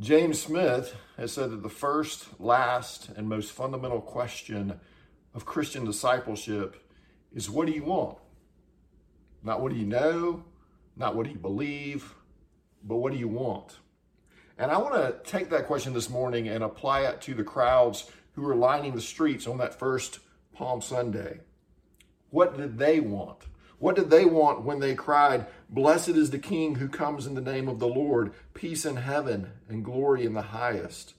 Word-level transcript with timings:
James 0.00 0.40
Smith 0.40 0.96
has 1.18 1.30
said 1.30 1.50
that 1.50 1.62
the 1.62 1.68
first, 1.68 2.40
last, 2.40 3.10
and 3.10 3.28
most 3.28 3.52
fundamental 3.52 4.00
question 4.00 4.80
of 5.34 5.44
Christian 5.44 5.84
discipleship 5.84 6.88
is 7.34 7.50
what 7.50 7.66
do 7.66 7.72
you 7.72 7.84
want? 7.84 8.16
Not 9.42 9.60
what 9.60 9.72
do 9.72 9.78
you 9.78 9.84
know, 9.84 10.42
not 10.96 11.14
what 11.14 11.26
do 11.26 11.32
you 11.32 11.38
believe, 11.38 12.14
but 12.82 12.96
what 12.96 13.12
do 13.12 13.18
you 13.18 13.28
want? 13.28 13.76
And 14.56 14.70
I 14.70 14.78
want 14.78 14.94
to 14.94 15.30
take 15.30 15.50
that 15.50 15.66
question 15.66 15.92
this 15.92 16.08
morning 16.08 16.48
and 16.48 16.64
apply 16.64 17.02
it 17.02 17.20
to 17.22 17.34
the 17.34 17.44
crowds 17.44 18.10
who 18.32 18.42
were 18.42 18.56
lining 18.56 18.94
the 18.94 19.02
streets 19.02 19.46
on 19.46 19.58
that 19.58 19.78
first 19.78 20.20
Palm 20.54 20.80
Sunday. 20.80 21.40
What 22.30 22.56
did 22.56 22.78
they 22.78 23.00
want? 23.00 23.44
What 23.78 23.96
did 23.96 24.08
they 24.08 24.24
want 24.24 24.62
when 24.62 24.80
they 24.80 24.94
cried, 24.94 25.46
Blessed 25.72 26.08
is 26.10 26.30
the 26.30 26.38
King 26.40 26.74
who 26.74 26.88
comes 26.88 27.26
in 27.28 27.34
the 27.34 27.40
name 27.40 27.68
of 27.68 27.78
the 27.78 27.86
Lord, 27.86 28.32
peace 28.54 28.84
in 28.84 28.96
heaven 28.96 29.52
and 29.68 29.84
glory 29.84 30.24
in 30.24 30.34
the 30.34 30.42
highest? 30.42 31.14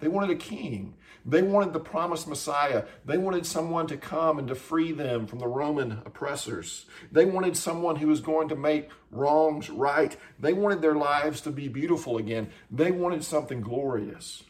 They 0.00 0.08
wanted 0.08 0.30
a 0.30 0.34
king. 0.34 0.96
They 1.24 1.42
wanted 1.42 1.72
the 1.72 1.78
promised 1.78 2.26
Messiah. 2.26 2.86
They 3.04 3.16
wanted 3.16 3.46
someone 3.46 3.86
to 3.86 3.96
come 3.96 4.40
and 4.40 4.48
to 4.48 4.56
free 4.56 4.90
them 4.90 5.28
from 5.28 5.38
the 5.38 5.46
Roman 5.46 6.02
oppressors. 6.04 6.86
They 7.12 7.24
wanted 7.24 7.56
someone 7.56 7.94
who 7.96 8.08
was 8.08 8.20
going 8.20 8.48
to 8.48 8.56
make 8.56 8.90
wrongs 9.12 9.70
right. 9.70 10.16
They 10.40 10.52
wanted 10.52 10.82
their 10.82 10.96
lives 10.96 11.40
to 11.42 11.52
be 11.52 11.68
beautiful 11.68 12.18
again. 12.18 12.50
They 12.72 12.90
wanted 12.90 13.22
something 13.22 13.60
glorious. 13.60 14.42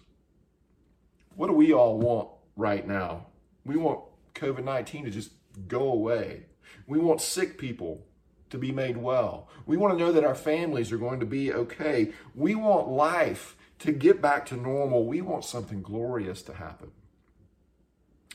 What 1.36 1.48
do 1.48 1.52
we 1.52 1.74
all 1.74 1.98
want 1.98 2.30
right 2.56 2.88
now? 2.88 3.26
We 3.66 3.76
want 3.76 4.00
COVID 4.34 4.64
19 4.64 5.04
to 5.04 5.10
just 5.10 5.32
go 5.68 5.92
away. 5.92 6.46
We 6.86 6.98
want 6.98 7.20
sick 7.20 7.58
people 7.58 8.06
to 8.50 8.58
be 8.58 8.72
made 8.72 8.96
well. 8.96 9.48
We 9.66 9.76
want 9.76 9.96
to 9.96 10.04
know 10.04 10.12
that 10.12 10.24
our 10.24 10.34
families 10.34 10.92
are 10.92 10.98
going 10.98 11.20
to 11.20 11.26
be 11.26 11.52
okay. 11.52 12.12
We 12.34 12.54
want 12.54 12.88
life 12.88 13.56
to 13.80 13.92
get 13.92 14.22
back 14.22 14.46
to 14.46 14.56
normal. 14.56 15.04
We 15.06 15.20
want 15.20 15.44
something 15.44 15.82
glorious 15.82 16.42
to 16.42 16.54
happen. 16.54 16.90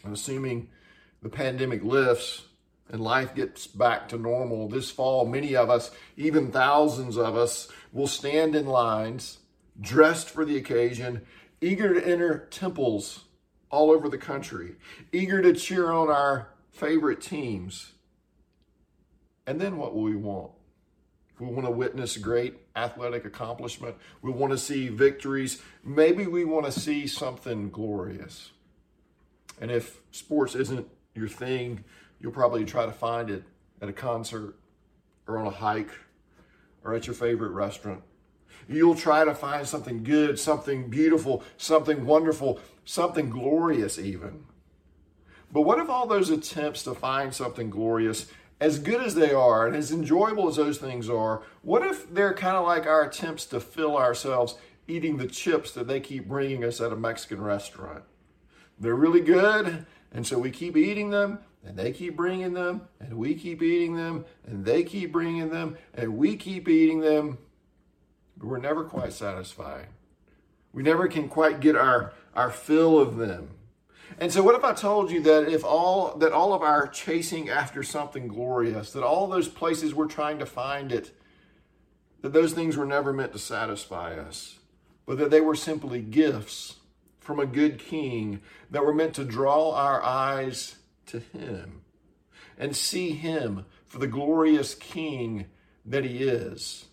And 0.04 0.14
assuming 0.14 0.70
the 1.22 1.30
pandemic 1.30 1.84
lifts 1.84 2.44
and 2.90 3.02
life 3.02 3.36
gets 3.36 3.68
back 3.68 4.10
to 4.10 4.18
normal 4.18 4.68
this 4.68 4.90
fall, 4.90 5.26
many 5.26 5.56
of 5.56 5.70
us, 5.70 5.92
even 6.18 6.52
thousands 6.52 7.18
of 7.18 7.36
us, 7.36 7.70
will 7.92 8.08
stand 8.08 8.56
in 8.56 8.66
lines, 8.66 9.40
dressed 9.80 10.30
for 10.30 10.46
the 10.46 10.58
occasion, 10.58 11.26
eager 11.62 11.94
to 11.94 12.08
enter 12.08 12.48
temples 12.50 13.26
all 13.70 13.92
over 13.92 14.10
the 14.10 14.18
country, 14.18 14.76
eager 15.12 15.42
to 15.42 15.54
cheer 15.54 15.92
on 15.92 16.10
our 16.10 16.50
favorite 16.72 17.22
teams. 17.22 17.92
And 19.50 19.59
then 19.59 19.78
what 19.78 19.95
will 19.95 20.03
we 20.03 20.16
want? 20.16 20.52
We 21.39 21.47
want 21.47 21.66
to 21.66 21.72
witness 21.72 22.17
great 22.17 22.53
athletic 22.75 23.25
accomplishment. 23.25 23.95
We 24.22 24.30
want 24.30 24.52
to 24.52 24.59
see 24.59 24.89
victories. 24.89 25.59
Maybe 25.83 26.28
we 26.28 26.45
want 26.45 26.67
to 26.67 26.72
see 26.72 27.08
something 27.08 27.72
glorious. 27.72 28.52
And 29.59 29.72
if 29.72 30.02
sports 30.11 30.53
isn't 30.53 30.88
your 31.16 31.27
thing, 31.27 31.83
you'll 32.20 32.31
probably 32.31 32.64
try 32.64 32.86
to 32.86 32.92
find 32.92 33.31
it 33.31 33.44
at 33.81 33.89
a 33.89 33.94
concert 33.94 34.55
or 35.25 35.39
on 35.39 35.47
a 35.47 35.50
hike 35.50 35.95
or 36.83 36.94
at 36.94 37.08
your 37.08 37.16
favorite 37.16 37.50
restaurant. 37.50 38.03
You'll 38.67 38.94
try 38.94 39.25
to 39.25 39.33
find 39.33 39.67
something 39.67 40.03
good, 40.03 40.38
something 40.38 40.92
beautiful, 40.92 41.44
something 41.58 42.05
wonderful, 42.05 42.59
something 42.86 43.31
glorious, 43.31 43.97
even. 43.97 44.45
But 45.52 45.61
what 45.61 45.80
if 45.80 45.89
all 45.89 46.05
those 46.05 46.30
attempts 46.30 46.83
to 46.83 46.94
find 46.94 47.33
something 47.33 47.72
glorious, 47.72 48.27
as 48.62 48.80
good 48.80 49.02
as 49.02 49.16
they 49.16 49.34
are 49.34 49.66
and 49.66 49.76
as 49.76 49.92
enjoyable 49.92 50.50
as 50.50 50.58
those 50.58 50.78
things 50.78 51.10
are, 51.10 51.42
what 51.62 51.86
if 51.86 52.14
they're 52.14 52.34
kind 52.34 52.58
of 52.58 52.66
like 52.66 52.86
our 52.86 53.04
attempts 53.04 53.46
to 53.48 53.60
fill 53.60 53.98
ourselves 53.98 54.56
eating 54.88 55.18
the 55.18 55.28
chips 55.28 55.72
that 55.72 55.88
they 55.88 56.00
keep 56.00 56.28
bringing 56.28 56.64
us 56.64 56.82
at 56.82 56.92
a 56.92 56.96
Mexican 56.96 57.42
restaurant? 57.42 58.04
They're 58.80 58.96
really 58.96 59.22
good, 59.22 59.86
and 60.12 60.26
so 60.26 60.40
we 60.40 60.52
keep 60.52 60.76
eating 60.76 61.10
them, 61.10 61.40
and 61.64 61.78
they 61.78 61.92
keep 61.92 62.16
bringing 62.16 62.54
them, 62.54 62.82
and 63.00 63.14
we 63.14 63.36
keep 63.36 63.61
eating 63.61 63.95
them, 63.95 64.26
and 64.45 64.66
they 64.66 64.83
keep 64.83 65.12
bringing 65.12 65.50
them, 65.50 65.78
and 65.94 66.17
we 66.17 66.36
keep 66.36 66.67
eating 66.67 67.02
them, 67.02 67.38
but 68.38 68.48
we're 68.48 68.58
never 68.58 68.83
quite 68.83 69.14
satisfied. 69.14 69.88
We 70.72 70.83
never 70.83 71.08
can 71.08 71.28
quite 71.28 71.60
get 71.60 71.76
our, 71.76 72.14
our 72.33 72.52
fill 72.52 73.00
of 73.00 73.17
them. 73.17 73.50
And 74.17 74.31
so 74.31 74.42
what 74.42 74.55
if 74.55 74.64
I 74.64 74.73
told 74.73 75.11
you 75.11 75.21
that 75.23 75.49
if 75.49 75.64
all 75.64 76.17
that 76.17 76.31
all 76.31 76.53
of 76.53 76.61
our 76.61 76.87
chasing 76.87 77.49
after 77.49 77.83
something 77.83 78.27
glorious, 78.27 78.93
that 78.93 79.03
all 79.03 79.27
those 79.27 79.47
places 79.47 79.93
we're 79.93 80.08
trying 80.08 80.39
to 80.39 80.45
find 80.45 80.92
it, 80.92 81.11
that 82.21 82.33
those 82.33 82.53
things 82.53 82.75
were 82.75 82.86
never 82.86 83.14
meant 83.14 83.33
to 83.33 83.39
satisfy 83.39 84.15
us, 84.17 84.59
but 85.05 85.17
that 85.17 85.30
they 85.30 85.42
were 85.42 85.55
simply 85.55 86.02
gifts 86.02 86.75
from 87.20 87.39
a 87.39 87.45
good 87.45 87.77
king 87.77 88.42
that 88.71 88.83
were 88.83 88.93
meant 88.93 89.14
to 89.14 89.23
draw 89.23 89.75
our 89.75 90.02
eyes 90.02 90.77
to 91.05 91.20
him 91.20 91.81
and 92.58 92.76
see 92.76 93.11
him 93.11 93.65
for 93.86 93.99
the 93.99 94.08
glorious 94.08 94.73
king 94.76 95.45
that 95.86 96.03
he 96.03 96.23
is 96.23 96.86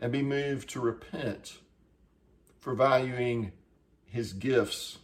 and 0.00 0.10
be 0.10 0.22
moved 0.22 0.68
to 0.70 0.80
repent 0.80 1.58
for 2.58 2.74
valuing 2.74 3.52
his 4.06 4.32
gifts 4.32 4.98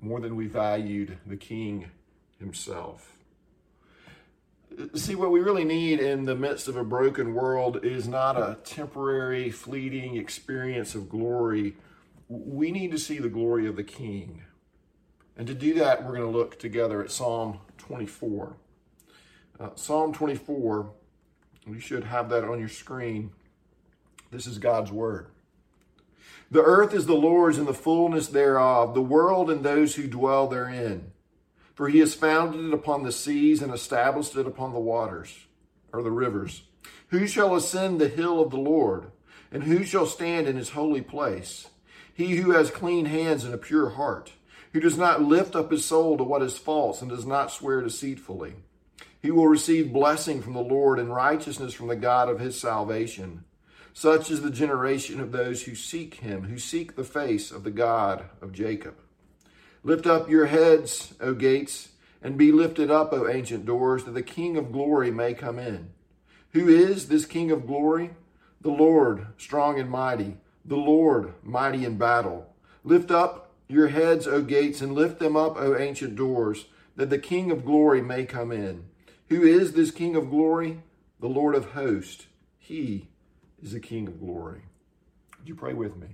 more 0.00 0.20
than 0.20 0.36
we 0.36 0.46
valued 0.46 1.18
the 1.26 1.36
king 1.36 1.90
himself. 2.38 3.12
See, 4.94 5.14
what 5.14 5.32
we 5.32 5.40
really 5.40 5.64
need 5.64 5.98
in 5.98 6.24
the 6.24 6.36
midst 6.36 6.68
of 6.68 6.76
a 6.76 6.84
broken 6.84 7.34
world 7.34 7.84
is 7.84 8.06
not 8.06 8.36
a 8.36 8.58
temporary, 8.62 9.50
fleeting 9.50 10.16
experience 10.16 10.94
of 10.94 11.08
glory. 11.08 11.76
We 12.28 12.70
need 12.70 12.92
to 12.92 12.98
see 12.98 13.18
the 13.18 13.28
glory 13.28 13.66
of 13.66 13.76
the 13.76 13.82
king. 13.82 14.42
And 15.36 15.46
to 15.46 15.54
do 15.54 15.74
that, 15.74 16.04
we're 16.04 16.16
going 16.16 16.30
to 16.30 16.38
look 16.38 16.58
together 16.58 17.02
at 17.02 17.10
Psalm 17.10 17.60
24. 17.78 18.56
Uh, 19.58 19.70
Psalm 19.74 20.12
24, 20.12 20.92
you 21.66 21.80
should 21.80 22.04
have 22.04 22.28
that 22.28 22.44
on 22.44 22.60
your 22.60 22.68
screen. 22.68 23.30
This 24.30 24.46
is 24.46 24.58
God's 24.58 24.92
word. 24.92 25.28
The 26.50 26.62
earth 26.62 26.94
is 26.94 27.04
the 27.06 27.14
Lord's 27.14 27.58
and 27.58 27.66
the 27.66 27.74
fullness 27.74 28.28
thereof, 28.28 28.94
the 28.94 29.02
world 29.02 29.50
and 29.50 29.62
those 29.62 29.96
who 29.96 30.06
dwell 30.06 30.46
therein. 30.46 31.12
For 31.74 31.88
he 31.88 31.98
has 31.98 32.14
founded 32.14 32.64
it 32.64 32.72
upon 32.72 33.02
the 33.02 33.12
seas 33.12 33.60
and 33.60 33.72
established 33.72 34.34
it 34.34 34.46
upon 34.46 34.72
the 34.72 34.80
waters, 34.80 35.46
or 35.92 36.02
the 36.02 36.10
rivers. 36.10 36.62
Who 37.08 37.26
shall 37.26 37.54
ascend 37.54 38.00
the 38.00 38.08
hill 38.08 38.40
of 38.40 38.50
the 38.50 38.56
Lord? 38.56 39.12
And 39.52 39.64
who 39.64 39.84
shall 39.84 40.06
stand 40.06 40.46
in 40.48 40.56
his 40.56 40.70
holy 40.70 41.00
place? 41.00 41.68
He 42.12 42.36
who 42.36 42.50
has 42.50 42.70
clean 42.70 43.06
hands 43.06 43.44
and 43.44 43.54
a 43.54 43.58
pure 43.58 43.90
heart, 43.90 44.32
who 44.72 44.80
does 44.80 44.98
not 44.98 45.22
lift 45.22 45.54
up 45.54 45.70
his 45.70 45.84
soul 45.84 46.16
to 46.18 46.24
what 46.24 46.42
is 46.42 46.58
false 46.58 47.00
and 47.00 47.10
does 47.10 47.24
not 47.24 47.52
swear 47.52 47.80
deceitfully. 47.80 48.54
He 49.20 49.30
will 49.30 49.48
receive 49.48 49.92
blessing 49.92 50.42
from 50.42 50.54
the 50.54 50.60
Lord 50.60 50.98
and 50.98 51.14
righteousness 51.14 51.74
from 51.74 51.88
the 51.88 51.96
God 51.96 52.28
of 52.28 52.40
his 52.40 52.60
salvation. 52.60 53.44
Such 53.98 54.30
is 54.30 54.42
the 54.42 54.50
generation 54.52 55.18
of 55.18 55.32
those 55.32 55.64
who 55.64 55.74
seek 55.74 56.20
him, 56.20 56.44
who 56.44 56.56
seek 56.56 56.94
the 56.94 57.02
face 57.02 57.50
of 57.50 57.64
the 57.64 57.72
God 57.72 58.26
of 58.40 58.52
Jacob. 58.52 58.94
Lift 59.82 60.06
up 60.06 60.30
your 60.30 60.46
heads, 60.46 61.14
O 61.20 61.34
gates, 61.34 61.88
and 62.22 62.38
be 62.38 62.52
lifted 62.52 62.92
up, 62.92 63.12
O 63.12 63.26
ancient 63.26 63.66
doors, 63.66 64.04
that 64.04 64.14
the 64.14 64.22
King 64.22 64.56
of 64.56 64.70
glory 64.70 65.10
may 65.10 65.34
come 65.34 65.58
in. 65.58 65.90
Who 66.52 66.68
is 66.68 67.08
this 67.08 67.26
King 67.26 67.50
of 67.50 67.66
glory? 67.66 68.10
The 68.60 68.70
Lord, 68.70 69.26
strong 69.36 69.80
and 69.80 69.90
mighty, 69.90 70.36
the 70.64 70.76
Lord, 70.76 71.34
mighty 71.42 71.84
in 71.84 71.98
battle. 71.98 72.54
Lift 72.84 73.10
up 73.10 73.50
your 73.66 73.88
heads, 73.88 74.28
O 74.28 74.42
gates, 74.42 74.80
and 74.80 74.94
lift 74.94 75.18
them 75.18 75.36
up, 75.36 75.56
O 75.56 75.76
ancient 75.76 76.14
doors, 76.14 76.66
that 76.94 77.10
the 77.10 77.18
King 77.18 77.50
of 77.50 77.64
glory 77.64 78.00
may 78.00 78.24
come 78.24 78.52
in. 78.52 78.84
Who 79.28 79.42
is 79.42 79.72
this 79.72 79.90
King 79.90 80.14
of 80.14 80.30
glory? 80.30 80.82
The 81.18 81.26
Lord 81.26 81.56
of 81.56 81.72
hosts. 81.72 82.26
He 82.60 83.08
is 83.62 83.72
the 83.72 83.80
King 83.80 84.06
of 84.08 84.20
glory. 84.20 84.62
Would 85.38 85.48
you 85.48 85.54
pray 85.54 85.74
with 85.74 85.96
me? 85.96 86.08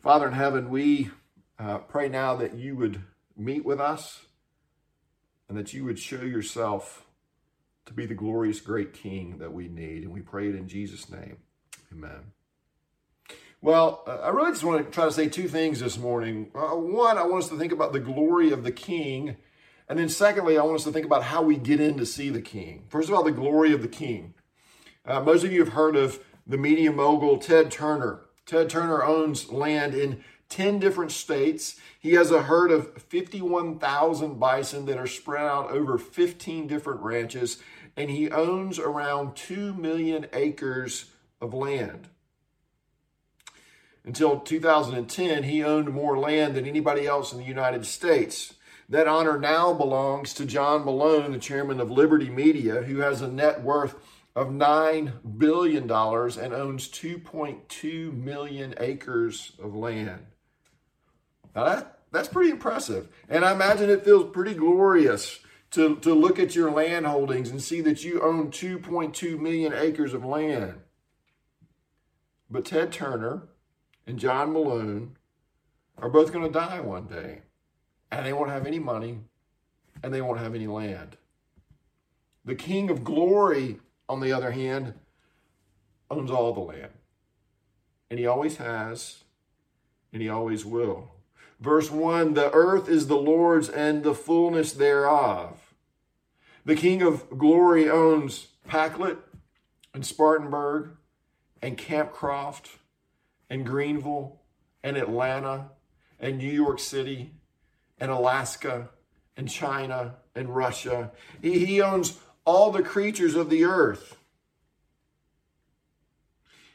Father 0.00 0.28
in 0.28 0.34
heaven, 0.34 0.70
we 0.70 1.10
uh, 1.58 1.78
pray 1.78 2.08
now 2.08 2.36
that 2.36 2.54
you 2.54 2.76
would 2.76 3.02
meet 3.36 3.64
with 3.64 3.80
us 3.80 4.22
and 5.48 5.58
that 5.58 5.72
you 5.72 5.84
would 5.84 5.98
show 5.98 6.22
yourself 6.22 7.06
to 7.86 7.92
be 7.92 8.06
the 8.06 8.14
glorious 8.14 8.60
great 8.60 8.92
King 8.92 9.38
that 9.38 9.52
we 9.52 9.68
need. 9.68 10.02
And 10.02 10.12
we 10.12 10.20
pray 10.20 10.48
it 10.48 10.54
in 10.54 10.68
Jesus' 10.68 11.08
name. 11.10 11.38
Amen. 11.92 12.32
Well, 13.62 14.02
uh, 14.06 14.18
I 14.22 14.28
really 14.28 14.50
just 14.50 14.64
want 14.64 14.84
to 14.84 14.92
try 14.92 15.06
to 15.06 15.12
say 15.12 15.28
two 15.28 15.48
things 15.48 15.80
this 15.80 15.98
morning. 15.98 16.50
Uh, 16.54 16.76
one, 16.76 17.16
I 17.18 17.24
want 17.24 17.44
us 17.44 17.48
to 17.50 17.58
think 17.58 17.72
about 17.72 17.92
the 17.92 18.00
glory 18.00 18.50
of 18.50 18.64
the 18.64 18.72
King 18.72 19.36
and 19.88 19.98
then, 19.98 20.08
secondly, 20.08 20.58
I 20.58 20.62
want 20.62 20.76
us 20.76 20.84
to 20.84 20.92
think 20.92 21.06
about 21.06 21.24
how 21.24 21.42
we 21.42 21.56
get 21.56 21.80
in 21.80 21.96
to 21.98 22.06
see 22.06 22.28
the 22.28 22.42
king. 22.42 22.84
First 22.88 23.08
of 23.08 23.14
all, 23.14 23.22
the 23.22 23.30
glory 23.30 23.72
of 23.72 23.82
the 23.82 23.88
king. 23.88 24.34
Uh, 25.04 25.20
most 25.20 25.44
of 25.44 25.52
you 25.52 25.60
have 25.60 25.74
heard 25.74 25.94
of 25.94 26.20
the 26.46 26.58
media 26.58 26.90
mogul 26.90 27.38
Ted 27.38 27.70
Turner. 27.70 28.22
Ted 28.44 28.68
Turner 28.68 29.04
owns 29.04 29.50
land 29.50 29.94
in 29.94 30.24
10 30.48 30.78
different 30.78 31.12
states. 31.12 31.76
He 32.00 32.14
has 32.14 32.30
a 32.30 32.42
herd 32.42 32.70
of 32.70 33.00
51,000 33.02 34.38
bison 34.38 34.86
that 34.86 34.98
are 34.98 35.06
spread 35.06 35.44
out 35.44 35.70
over 35.70 35.98
15 35.98 36.66
different 36.66 37.00
ranches, 37.00 37.58
and 37.96 38.10
he 38.10 38.30
owns 38.30 38.78
around 38.78 39.36
2 39.36 39.74
million 39.74 40.26
acres 40.32 41.06
of 41.40 41.54
land. 41.54 42.08
Until 44.04 44.38
2010, 44.38 45.42
he 45.44 45.64
owned 45.64 45.92
more 45.92 46.16
land 46.16 46.54
than 46.54 46.66
anybody 46.66 47.06
else 47.06 47.32
in 47.32 47.38
the 47.38 47.44
United 47.44 47.84
States. 47.84 48.54
That 48.88 49.08
honor 49.08 49.38
now 49.38 49.72
belongs 49.72 50.32
to 50.34 50.46
John 50.46 50.84
Malone, 50.84 51.32
the 51.32 51.38
chairman 51.38 51.80
of 51.80 51.90
Liberty 51.90 52.30
Media, 52.30 52.82
who 52.82 52.98
has 52.98 53.20
a 53.20 53.28
net 53.28 53.62
worth 53.62 53.96
of 54.36 54.48
$9 54.48 55.38
billion 55.38 55.82
and 55.84 55.90
owns 56.54 56.88
2.2 56.88 58.12
million 58.12 58.74
acres 58.78 59.52
of 59.60 59.74
land. 59.74 60.26
Now 61.54 61.64
that, 61.64 61.98
that's 62.12 62.28
pretty 62.28 62.50
impressive. 62.50 63.08
And 63.28 63.44
I 63.44 63.52
imagine 63.52 63.90
it 63.90 64.04
feels 64.04 64.30
pretty 64.32 64.54
glorious 64.54 65.40
to, 65.72 65.96
to 65.96 66.14
look 66.14 66.38
at 66.38 66.54
your 66.54 66.70
land 66.70 67.06
holdings 67.06 67.50
and 67.50 67.60
see 67.60 67.80
that 67.80 68.04
you 68.04 68.22
own 68.22 68.50
2.2 68.50 69.38
million 69.38 69.72
acres 69.72 70.14
of 70.14 70.24
land. 70.24 70.74
But 72.48 72.66
Ted 72.66 72.92
Turner 72.92 73.48
and 74.06 74.18
John 74.18 74.52
Malone 74.52 75.16
are 75.98 76.10
both 76.10 76.32
going 76.32 76.44
to 76.44 76.52
die 76.52 76.80
one 76.80 77.06
day 77.06 77.40
and 78.10 78.24
they 78.24 78.32
won't 78.32 78.50
have 78.50 78.66
any 78.66 78.78
money 78.78 79.18
and 80.02 80.12
they 80.12 80.20
won't 80.20 80.38
have 80.40 80.54
any 80.54 80.66
land. 80.66 81.16
The 82.44 82.54
King 82.54 82.90
of 82.90 83.04
Glory, 83.04 83.80
on 84.08 84.20
the 84.20 84.32
other 84.32 84.52
hand, 84.52 84.94
owns 86.10 86.30
all 86.30 86.52
the 86.52 86.60
land. 86.60 86.92
And 88.08 88.20
he 88.20 88.26
always 88.26 88.58
has, 88.58 89.24
and 90.12 90.22
he 90.22 90.28
always 90.28 90.64
will. 90.64 91.10
Verse 91.58 91.90
1 91.90 92.34
The 92.34 92.52
earth 92.52 92.88
is 92.88 93.08
the 93.08 93.16
Lord's 93.16 93.68
and 93.68 94.04
the 94.04 94.14
fullness 94.14 94.72
thereof. 94.72 95.74
The 96.64 96.76
King 96.76 97.02
of 97.02 97.38
Glory 97.38 97.88
owns 97.88 98.48
Pacolet 98.66 99.18
and 99.94 100.06
Spartanburg 100.06 100.90
and 101.62 101.78
Campcroft 101.78 102.78
and 103.48 103.64
Greenville 103.64 104.40
and 104.82 104.96
Atlanta 104.96 105.70
and 106.20 106.38
New 106.38 106.50
York 106.50 106.78
City 106.78 107.32
and 107.98 108.10
Alaska 108.10 108.90
and 109.36 109.48
China 109.48 110.16
and 110.34 110.54
Russia. 110.54 111.12
He, 111.42 111.64
he 111.64 111.80
owns 111.80 112.18
all 112.44 112.70
the 112.70 112.82
creatures 112.82 113.34
of 113.34 113.50
the 113.50 113.64
earth. 113.64 114.16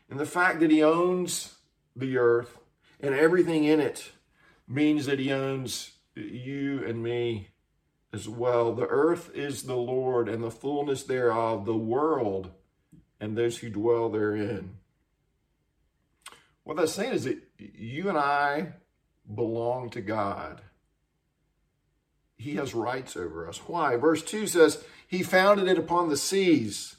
And 0.10 0.20
the 0.20 0.26
fact 0.26 0.60
that 0.60 0.72
he 0.72 0.84
owns 0.84 1.56
the 1.96 2.18
earth 2.18 2.58
and 3.00 3.16
everything 3.16 3.64
in 3.64 3.80
it 3.80 4.12
means 4.68 5.06
that 5.06 5.20
he 5.20 5.32
owns 5.32 5.92
you 6.16 6.84
and 6.86 7.02
me 7.02 7.50
as 8.14 8.28
well. 8.28 8.74
The 8.74 8.88
earth 8.88 9.32
is 9.34 9.64
the 9.64 9.78
Lord 9.78 10.28
and 10.28 10.44
the 10.44 10.52
fullness 10.52 11.04
thereof, 11.04 11.66
the 11.66 11.76
world 11.76 12.52
and 13.20 13.38
those 13.38 13.60
who 13.60 13.70
dwell 13.70 14.10
therein. 14.10 14.78
What 16.64 16.78
that's 16.78 16.92
saying 16.92 17.14
is 17.14 17.24
that 17.24 17.40
you 17.58 18.10
and 18.10 18.18
I 18.18 18.74
belong 19.34 19.90
to 19.92 20.02
God. 20.02 20.62
He 22.42 22.56
has 22.56 22.74
rights 22.74 23.16
over 23.16 23.48
us. 23.48 23.60
Why? 23.68 23.96
Verse 23.98 24.24
2 24.24 24.48
says, 24.48 24.84
He 25.08 25.22
founded 25.22 25.68
it 25.68 25.78
upon 25.78 26.10
the 26.10 26.18
seas. 26.18 26.96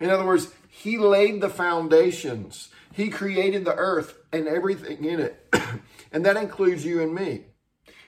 In 0.00 0.08
other 0.08 0.24
words, 0.24 0.48
He 0.68 0.96
laid 0.96 1.40
the 1.40 1.50
foundations. 1.50 2.70
He 2.92 3.10
created 3.10 3.64
the 3.64 3.76
earth 3.76 4.18
and 4.32 4.48
everything 4.48 5.04
in 5.04 5.20
it. 5.20 5.54
and 6.12 6.24
that 6.24 6.36
includes 6.36 6.84
you 6.84 7.02
and 7.02 7.14
me. 7.14 7.44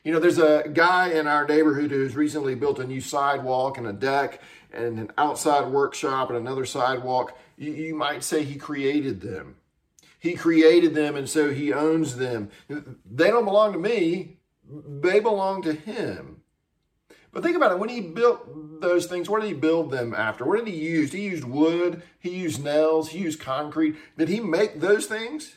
You 0.03 0.13
know, 0.13 0.19
there's 0.19 0.39
a 0.39 0.69
guy 0.73 1.11
in 1.11 1.29
our 1.29 1.47
neighborhood 1.47 1.91
who's 1.91 2.17
recently 2.17 2.55
built 2.55 2.81
a 2.81 2.87
new 2.87 3.01
sidewalk 3.01 3.79
and 3.79 3.87
a 3.87 3.93
deck 3.93 4.41
and 4.73 4.99
an 4.99 5.13
outside 5.17 5.69
workshop 5.69 6.31
and 6.31 6.39
another 6.39 6.65
sidewalk. 6.65 7.39
You, 7.57 7.73
you 7.73 7.95
might 7.95 8.25
say 8.25 8.43
he 8.43 8.57
created 8.57 9.21
them. 9.21 9.57
He 10.19 10.35
created 10.35 10.95
them 10.95 11.17
and 11.17 11.29
so 11.29 11.51
he 11.51 11.73
owns 11.73 12.17
them. 12.17 12.51
They 12.69 13.29
don't 13.29 13.45
belong 13.45 13.75
to 13.75 13.79
me, 13.79 14.39
they 14.67 15.21
belong 15.21 15.63
to 15.63 15.73
him. 15.73 16.42
But 17.33 17.43
think 17.43 17.57
about 17.57 17.73
it. 17.73 17.79
When 17.79 17.89
he 17.89 18.01
built 18.01 18.81
those 18.81 19.07
things, 19.07 19.29
what 19.29 19.41
did 19.41 19.49
he 19.49 19.55
build 19.55 19.91
them 19.91 20.15
after? 20.15 20.45
What 20.45 20.63
did 20.63 20.73
he 20.73 20.79
use? 20.79 21.13
He 21.13 21.23
used 21.23 21.45
wood. 21.45 22.03
He 22.19 22.31
used 22.31 22.63
nails. 22.63 23.11
He 23.11 23.21
used 23.21 23.41
concrete. 23.41 23.97
Did 24.19 24.29
he 24.29 24.41
make 24.41 24.81
those 24.81 25.07
things? 25.07 25.57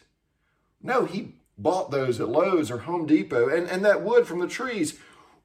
No, 0.81 1.05
he 1.05 1.35
bought 1.57 1.91
those 1.91 2.21
at 2.21 2.29
Lowe's 2.29 2.71
or 2.71 2.79
Home 2.79 3.05
Depot. 3.05 3.49
And, 3.49 3.67
and 3.67 3.83
that 3.83 4.03
wood 4.03 4.25
from 4.25 4.39
the 4.39 4.47
trees, 4.47 4.97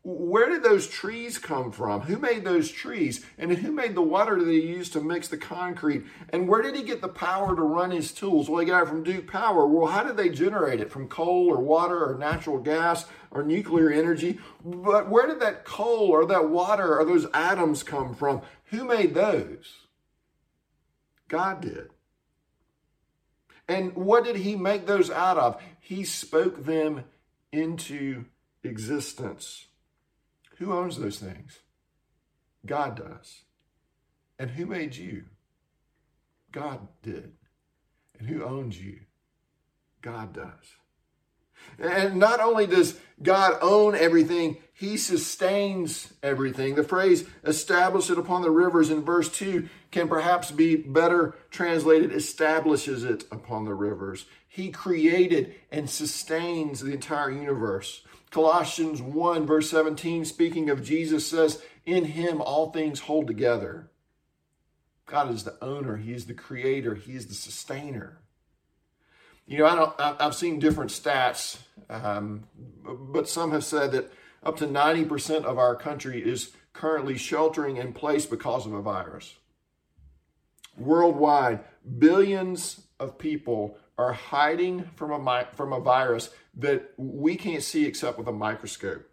where 0.03 0.49
did 0.49 0.63
those 0.63 0.87
trees 0.87 1.39
come 1.39 1.73
from? 1.73 2.03
Who 2.03 2.19
made 2.19 2.45
those 2.45 2.71
trees? 2.71 3.25
And 3.37 3.53
who 3.53 3.73
made 3.73 3.95
the 3.95 4.03
water 4.03 4.43
that 4.43 4.51
he 4.51 4.61
used 4.61 4.93
to 4.95 5.01
mix 5.01 5.29
the 5.29 5.37
concrete? 5.37 6.05
And 6.31 6.49
where 6.49 6.63
did 6.63 6.75
he 6.75 6.83
get 6.83 7.01
the 7.01 7.09
power 7.09 7.55
to 7.55 7.63
run 7.63 7.91
his 7.91 8.13
tools? 8.13 8.49
Well, 8.49 8.61
he 8.61 8.67
got 8.67 8.85
it 8.85 8.89
from 8.89 9.03
Duke 9.03 9.27
Power. 9.27 9.67
Well, 9.67 9.91
how 9.91 10.03
did 10.03 10.17
they 10.17 10.31
generate 10.31 10.81
it? 10.81 10.91
From 10.91 11.09
coal 11.09 11.49
or 11.49 11.61
water 11.61 12.05
or 12.05 12.17
natural 12.17 12.59
gas 12.59 13.07
or 13.31 13.43
nuclear 13.43 13.91
energy? 13.91 14.39
But 14.65 15.09
where 15.09 15.27
did 15.27 15.41
that 15.41 15.65
coal 15.65 16.09
or 16.09 16.27
that 16.27 16.49
water 16.49 16.99
or 16.99 17.05
those 17.05 17.27
atoms 17.33 17.83
come 17.83 18.15
from? 18.15 18.43
Who 18.67 18.85
made 18.85 19.15
those? 19.15 19.87
God 21.29 21.61
did. 21.61 21.91
And 23.69 23.95
what 23.95 24.25
did 24.25 24.37
he 24.37 24.57
make 24.57 24.87
those 24.87 25.11
out 25.11 25.39
of? 25.39 25.63
He 25.79 26.05
spoke 26.05 26.65
them 26.65 27.05
into 27.53 28.25
existence. 28.65 29.67
Who 30.59 30.73
owns 30.73 30.99
those 30.99 31.19
things? 31.19 31.61
God 32.67 32.97
does. 32.97 33.43
And 34.39 34.51
who 34.51 34.67
made 34.67 34.97
you? 34.97 35.25
God 36.53 36.89
did. 37.03 37.33
And 38.19 38.29
who 38.29 38.45
owns 38.45 38.81
you? 38.81 39.01
God 40.03 40.33
does. 40.33 40.80
And 41.79 42.17
not 42.17 42.41
only 42.41 42.67
does 42.67 42.99
God 43.23 43.59
own 43.63 43.95
everything, 43.95 44.59
he 44.73 44.97
sustains 44.97 46.13
everything. 46.23 46.75
The 46.75 46.85
phrase 46.85 47.25
establish 47.45 48.11
it 48.11 48.19
upon 48.19 48.43
the 48.43 48.51
rivers 48.51 48.91
in 48.91 49.03
verse 49.03 49.31
2 49.31 49.69
can 49.91 50.09
perhaps 50.09 50.51
be 50.51 50.77
better 50.77 51.35
translated 51.51 52.13
establishes 52.13 53.05
it 53.05 53.25
upon 53.31 53.65
the 53.65 53.75
rivers. 53.75 54.27
He 54.49 54.71
created 54.71 55.55
and 55.71 55.89
sustains 55.89 56.81
the 56.81 56.93
entire 56.93 57.31
universe. 57.31 58.03
Colossians 58.31 59.03
1, 59.03 59.47
verse 59.47 59.69
17, 59.71 60.25
speaking 60.25 60.71
of 60.71 60.85
Jesus, 60.85 61.27
says, 61.27 61.63
In 61.85 62.05
him 62.05 62.41
all 62.41 62.71
things 62.71 63.01
hold 63.01 63.27
together. 63.27 63.91
God 65.11 65.35
is 65.35 65.43
the 65.43 65.63
owner, 65.63 65.97
He 65.97 66.13
is 66.15 66.27
the 66.27 66.35
creator, 66.35 66.95
He 66.95 67.17
is 67.17 67.27
the 67.27 67.35
sustainer. 67.35 68.19
You 69.51 69.59
know, 69.59 69.67
I 69.67 69.75
don't, 69.75 69.95
I've 69.99 70.35
seen 70.37 70.61
different 70.61 70.93
stats, 70.93 71.59
um, 71.89 72.45
but 72.85 73.29
some 73.29 73.51
have 73.51 73.65
said 73.65 73.91
that 73.91 74.13
up 74.45 74.57
to 74.59 74.67
90% 74.69 75.43
of 75.43 75.59
our 75.59 75.75
country 75.75 76.23
is 76.23 76.53
currently 76.73 77.19
sheltering 77.19 77.77
in 77.77 77.93
place 77.93 78.27
because 78.27 78.65
of 78.65 78.73
a 78.73 78.81
virus. 78.81 79.35
Worldwide, 80.79 81.65
billions 81.99 82.83
of 83.01 83.19
people 83.19 83.77
are 83.99 84.13
hiding 84.13 84.85
from 84.95 85.27
a, 85.27 85.49
from 85.57 85.73
a 85.73 85.81
virus 85.81 86.31
that 86.55 86.93
we 86.97 87.35
can't 87.35 87.65
see 87.65 87.87
except 87.87 88.19
with 88.19 88.29
a 88.29 88.33
microscope. 88.33 89.05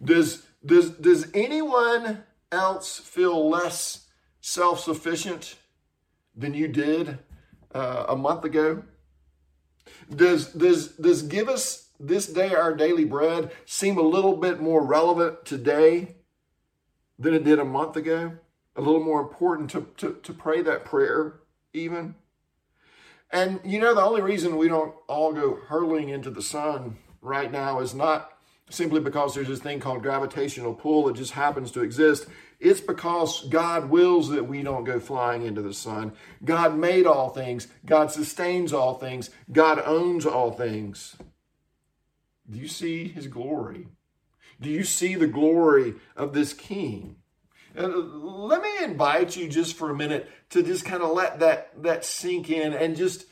Does, 0.00 0.46
does, 0.64 0.90
does 0.90 1.26
anyone 1.34 2.22
else 2.52 3.00
feel 3.00 3.50
less 3.50 4.06
self 4.40 4.78
sufficient 4.78 5.56
than 6.36 6.54
you 6.54 6.68
did 6.68 7.18
uh, 7.74 8.04
a 8.08 8.14
month 8.14 8.44
ago? 8.44 8.84
Does, 10.14 10.52
does, 10.52 10.88
does 10.88 11.22
give 11.22 11.48
us 11.48 11.88
this 12.00 12.26
day 12.26 12.54
our 12.54 12.74
daily 12.74 13.04
bread 13.04 13.50
seem 13.64 13.98
a 13.98 14.02
little 14.02 14.36
bit 14.36 14.60
more 14.60 14.84
relevant 14.84 15.44
today 15.44 16.16
than 17.18 17.34
it 17.34 17.44
did 17.44 17.58
a 17.58 17.64
month 17.64 17.96
ago? 17.96 18.32
A 18.76 18.80
little 18.80 19.02
more 19.02 19.20
important 19.20 19.70
to, 19.70 19.88
to, 19.96 20.18
to 20.22 20.32
pray 20.32 20.62
that 20.62 20.84
prayer, 20.84 21.40
even? 21.72 22.14
And 23.30 23.60
you 23.64 23.80
know, 23.80 23.94
the 23.94 24.02
only 24.02 24.22
reason 24.22 24.56
we 24.56 24.68
don't 24.68 24.94
all 25.06 25.32
go 25.32 25.56
hurling 25.66 26.08
into 26.08 26.30
the 26.30 26.42
sun 26.42 26.96
right 27.20 27.50
now 27.50 27.80
is 27.80 27.94
not 27.94 28.32
simply 28.70 29.00
because 29.00 29.34
there's 29.34 29.48
this 29.48 29.60
thing 29.60 29.80
called 29.80 30.02
gravitational 30.02 30.74
pull 30.74 31.04
that 31.06 31.16
just 31.16 31.32
happens 31.32 31.70
to 31.72 31.82
exist. 31.82 32.26
It's 32.60 32.80
because 32.80 33.46
God 33.48 33.88
wills 33.88 34.30
that 34.30 34.48
we 34.48 34.62
don't 34.62 34.84
go 34.84 34.98
flying 34.98 35.42
into 35.42 35.62
the 35.62 35.72
sun. 35.72 36.12
God 36.44 36.76
made 36.76 37.06
all 37.06 37.28
things, 37.28 37.68
God 37.86 38.10
sustains 38.10 38.72
all 38.72 38.94
things, 38.94 39.30
God 39.50 39.80
owns 39.84 40.26
all 40.26 40.50
things. 40.50 41.16
Do 42.50 42.58
you 42.58 42.68
see 42.68 43.08
his 43.08 43.26
glory? 43.26 43.86
Do 44.60 44.70
you 44.70 44.82
see 44.82 45.14
the 45.14 45.26
glory 45.26 45.94
of 46.16 46.32
this 46.32 46.52
king? 46.52 47.16
Uh, 47.76 47.86
let 47.86 48.62
me 48.62 48.70
invite 48.82 49.36
you 49.36 49.48
just 49.48 49.76
for 49.76 49.90
a 49.90 49.94
minute 49.96 50.28
to 50.50 50.62
just 50.62 50.84
kind 50.84 51.02
of 51.02 51.10
let 51.12 51.38
that, 51.38 51.70
that 51.82 52.04
sink 52.04 52.50
in 52.50 52.72
and 52.72 52.96
just 52.96 53.26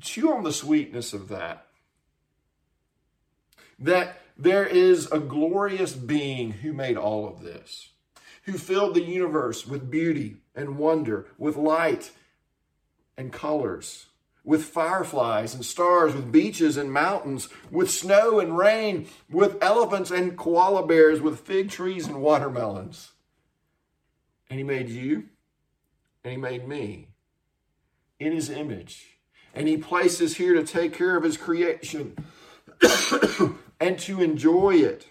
chew 0.00 0.32
on 0.32 0.42
the 0.42 0.52
sweetness 0.52 1.12
of 1.12 1.28
that. 1.28 1.66
That 3.78 4.20
there 4.36 4.66
is 4.66 5.10
a 5.10 5.18
glorious 5.18 5.94
being 5.94 6.52
who 6.52 6.72
made 6.72 6.96
all 6.96 7.26
of 7.26 7.42
this, 7.42 7.91
who 8.42 8.58
filled 8.58 8.94
the 8.94 9.02
universe 9.02 9.66
with 9.66 9.90
beauty 9.90 10.36
and 10.54 10.78
wonder, 10.78 11.26
with 11.38 11.56
light 11.56 12.10
and 13.16 13.32
colors, 13.32 14.06
with 14.44 14.64
fireflies 14.64 15.54
and 15.54 15.64
stars, 15.64 16.14
with 16.14 16.32
beaches 16.32 16.76
and 16.76 16.92
mountains, 16.92 17.48
with 17.70 17.90
snow 17.90 18.40
and 18.40 18.56
rain, 18.56 19.06
with 19.30 19.62
elephants 19.62 20.10
and 20.10 20.36
koala 20.36 20.86
bears, 20.86 21.20
with 21.20 21.40
fig 21.40 21.70
trees 21.70 22.06
and 22.06 22.20
watermelons. 22.20 23.12
And 24.50 24.58
he 24.58 24.64
made 24.64 24.88
you, 24.88 25.28
and 26.24 26.32
he 26.32 26.36
made 26.36 26.66
me 26.66 27.08
in 28.18 28.32
his 28.32 28.50
image. 28.50 29.18
And 29.54 29.68
he 29.68 29.76
placed 29.76 30.20
us 30.20 30.34
here 30.34 30.54
to 30.54 30.64
take 30.64 30.94
care 30.94 31.16
of 31.16 31.22
his 31.22 31.36
creation 31.36 32.16
and 33.80 33.98
to 34.00 34.20
enjoy 34.20 34.76
it, 34.76 35.06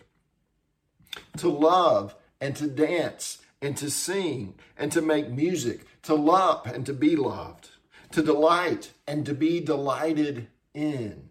to 1.38 1.48
love 1.48 2.16
and 2.42 2.56
to 2.58 2.68
dance 2.68 3.38
and 3.62 3.78
to 3.78 3.90
sing 3.90 4.56
and 4.78 4.92
to 4.92 5.02
make 5.02 5.30
music, 5.30 5.86
to 6.04 6.16
love 6.16 6.66
and 6.66 6.86
to 6.88 6.94
be 6.94 7.16
loved 7.16 7.70
to 8.12 8.22
delight 8.22 8.92
and 9.08 9.26
to 9.26 9.34
be 9.34 9.60
delighted 9.60 10.48
in. 10.74 11.30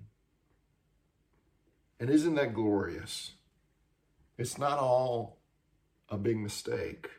And 1.98 2.08
isn't 2.08 2.34
that 2.34 2.54
glorious? 2.54 3.32
It's 4.38 4.58
not 4.58 4.78
all 4.78 5.38
a 6.08 6.16
big 6.16 6.38
mistake. 6.38 7.10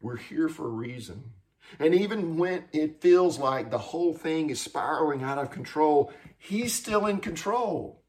We're 0.00 0.16
here 0.16 0.48
for 0.48 0.66
a 0.66 0.70
reason. 0.70 1.32
And 1.78 1.94
even 1.94 2.36
when 2.36 2.64
it 2.72 3.00
feels 3.00 3.38
like 3.38 3.70
the 3.70 3.78
whole 3.78 4.14
thing 4.14 4.50
is 4.50 4.60
spiraling 4.60 5.22
out 5.22 5.38
of 5.38 5.50
control, 5.50 6.12
He's 6.36 6.72
still 6.72 7.06
in 7.06 7.18
control. 7.18 8.02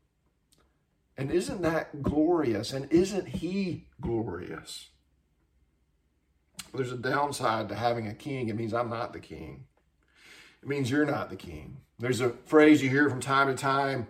And 1.19 1.31
isn't 1.31 1.61
that 1.61 2.01
glorious? 2.01 2.73
And 2.73 2.91
isn't 2.91 3.27
He 3.27 3.87
glorious? 3.99 4.89
There's 6.73 6.91
a 6.91 6.97
downside 6.97 7.69
to 7.69 7.75
having 7.75 8.07
a 8.07 8.13
king. 8.13 8.49
It 8.49 8.55
means 8.55 8.73
I'm 8.73 8.89
not 8.89 9.13
the 9.13 9.19
king 9.19 9.65
it 10.61 10.67
means 10.67 10.91
you're 10.91 11.05
not 11.05 11.29
the 11.29 11.35
king. 11.35 11.77
There's 11.99 12.21
a 12.21 12.31
phrase 12.45 12.81
you 12.81 12.89
hear 12.89 13.09
from 13.09 13.21
time 13.21 13.47
to 13.47 13.55
time 13.55 14.07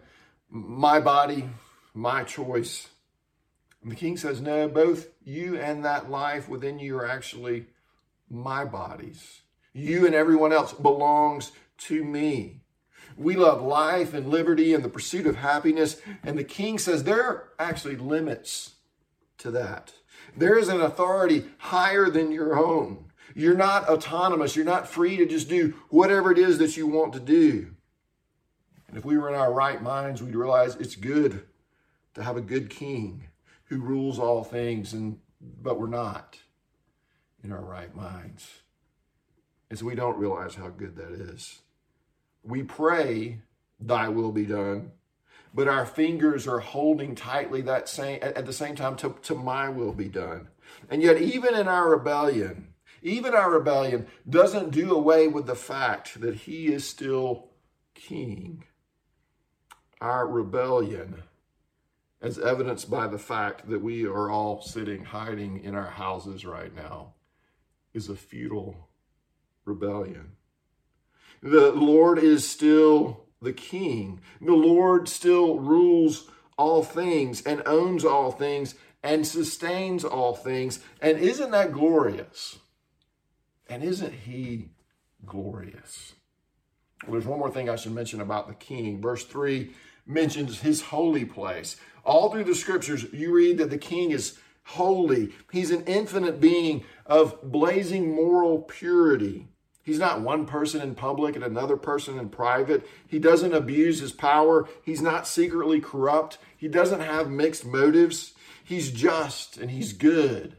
my 0.50 1.00
body, 1.00 1.48
my 1.94 2.24
choice. 2.24 2.88
And 3.84 3.92
the 3.92 3.96
king 3.96 4.18
says, 4.18 4.42
No, 4.42 4.68
both 4.68 5.08
you 5.24 5.58
and 5.58 5.86
that 5.86 6.10
life 6.10 6.50
within 6.50 6.80
you 6.80 6.98
are 6.98 7.08
actually 7.08 7.68
my 8.30 8.66
bodies. 8.66 9.42
You 9.74 10.06
and 10.06 10.16
everyone 10.16 10.51
else 10.51 10.74
belongs 10.74 11.51
to 11.80 12.04
me. 12.04 12.59
We 13.19 13.35
love 13.35 13.61
life 13.61 14.13
and 14.13 14.29
liberty 14.29 14.73
and 14.73 14.83
the 14.83 14.89
pursuit 14.89 15.27
of 15.27 15.35
happiness. 15.35 16.01
And 16.23 16.38
the 16.38 16.43
king 16.45 16.79
says 16.79 17.03
there 17.03 17.21
are 17.21 17.49
actually 17.59 17.97
limits 17.97 18.75
to 19.39 19.51
that. 19.51 19.91
There 20.38 20.57
is 20.57 20.69
an 20.69 20.79
authority 20.79 21.45
higher 21.57 22.09
than 22.09 22.31
your 22.31 22.57
own. 22.57 23.11
You're 23.35 23.57
not 23.57 23.89
autonomous. 23.89 24.55
You're 24.55 24.63
not 24.63 24.88
free 24.88 25.17
to 25.17 25.25
just 25.25 25.49
do 25.49 25.75
whatever 25.89 26.31
it 26.31 26.38
is 26.38 26.59
that 26.59 26.77
you 26.77 26.88
want 26.88 27.11
to 27.11 27.19
do. 27.19 27.75
And 28.88 28.97
if 28.97 29.03
we 29.03 29.17
were 29.17 29.27
in 29.27 29.35
our 29.35 29.53
right 29.53 29.83
minds, 29.83 30.23
we'd 30.23 30.33
realize 30.33 30.77
it's 30.77 30.95
good 30.95 31.43
to 32.13 32.23
have 32.23 32.38
a 32.38 32.41
good 32.41 32.69
king 32.69 33.25
who 33.65 33.79
rules 33.79 34.17
all 34.17 34.43
things, 34.43 34.93
and 34.93 35.19
but 35.61 35.79
we're 35.79 35.88
not 35.88 36.39
in 37.43 37.51
our 37.51 37.61
right 37.61 37.93
minds. 37.95 38.61
And 39.69 39.77
so 39.77 39.85
we 39.85 39.95
don't 39.95 40.17
realize 40.17 40.55
how 40.55 40.69
good 40.69 40.95
that 40.95 41.11
is. 41.11 41.59
We 42.43 42.63
pray, 42.63 43.41
thy 43.79 44.10
will 44.10 44.31
be 44.31 44.46
done, 44.46 44.91
but 45.53 45.67
our 45.67 45.86
fingers 45.86 46.48
are 46.48 46.60
holding 46.60 47.15
tightly 47.15 47.62
that 47.62 47.89
same 47.89 48.19
at 48.22 48.46
the 48.46 48.53
same 48.53 48.75
time 48.75 48.96
to, 48.98 49.15
to 49.24 49.36
my 49.36 49.69
will 49.69 49.93
be 49.93 50.08
done. 50.08 50.48
And 50.89 51.01
yet, 51.01 51.19
even 51.19 51.55
in 51.55 51.67
our 51.67 51.89
rebellion, 51.89 52.74
even 53.01 53.34
our 53.34 53.51
rebellion 53.51 54.08
doesn't 54.29 54.72
do 54.72 54.93
away 54.93 55.27
with 55.27 55.48
the 55.48 55.55
fact 55.55 56.22
that 56.22 56.36
he 56.36 56.67
is 56.67 56.88
still 56.88 57.50
king. 57.96 58.65
Our 60.01 60.27
rebellion, 60.27 61.24
as 62.22 62.38
evidenced 62.39 62.89
by 62.89 63.08
the 63.08 63.17
fact 63.17 63.69
that 63.69 63.81
we 63.81 64.05
are 64.05 64.29
all 64.29 64.62
sitting 64.62 65.05
hiding 65.05 65.63
in 65.63 65.75
our 65.75 65.89
houses 65.89 66.46
right 66.46 66.74
now, 66.74 67.13
is 67.93 68.10
a 68.10 68.15
futile 68.15 68.89
rebellion. 69.65 70.34
The 71.41 71.72
Lord 71.72 72.19
is 72.19 72.48
still 72.48 73.25
the 73.41 73.53
king. 73.53 74.22
The 74.41 74.53
Lord 74.53 75.08
still 75.08 75.60
rules 75.60 76.29
all 76.58 76.84
things 76.84 77.41
and 77.41 77.62
owns 77.65 78.03
all 78.03 78.31
things 78.31 78.75
and 79.01 79.25
sustains 79.25 80.03
all 80.03 80.36
things. 80.36 80.79
And 81.01 81.17
isn't 81.17 81.51
that 81.51 81.72
glorious? 81.72 82.60
And 83.69 83.84
isn't 83.84 84.13
he 84.13 84.72
glorious? 85.25 86.13
Well, 87.03 87.13
there's 87.13 87.25
one 87.25 87.39
more 87.39 87.51
thing 87.51 87.69
I 87.69 87.77
should 87.77 87.93
mention 87.93 88.19
about 88.19 88.48
the 88.48 88.55
king. 88.55 89.01
Verse 89.01 89.24
3 89.24 89.72
mentions 90.05 90.60
his 90.60 90.81
holy 90.81 91.24
place. 91.24 91.77
All 92.03 92.29
through 92.29 92.46
the 92.46 92.55
scriptures, 92.55 93.05
you 93.13 93.34
read 93.34 93.58
that 93.60 93.69
the 93.69 93.77
king 93.77 94.12
is 94.12 94.38
holy. 94.63 95.31
He's 95.51 95.72
an 95.72 95.86
infinite 95.86 96.41
being 96.41 96.84
of 97.05 97.41
blazing 97.41 98.13
moral 98.13 98.60
purity. 98.63 99.48
He's 99.81 100.00
not 100.00 100.21
one 100.21 100.45
person 100.45 100.81
in 100.81 100.95
public 100.95 101.36
and 101.36 101.43
another 101.43 101.77
person 101.77 102.19
in 102.19 102.29
private. 102.29 102.88
He 103.07 103.17
doesn't 103.19 103.53
abuse 103.53 104.00
his 104.00 104.12
power. 104.12 104.67
He's 104.83 105.01
not 105.01 105.27
secretly 105.27 105.79
corrupt. 105.79 106.38
He 106.55 106.67
doesn't 106.67 107.01
have 107.01 107.29
mixed 107.29 107.65
motives. 107.65 108.33
He's 108.63 108.91
just 108.91 109.57
and 109.57 109.71
he's 109.71 109.93
good 109.93 110.57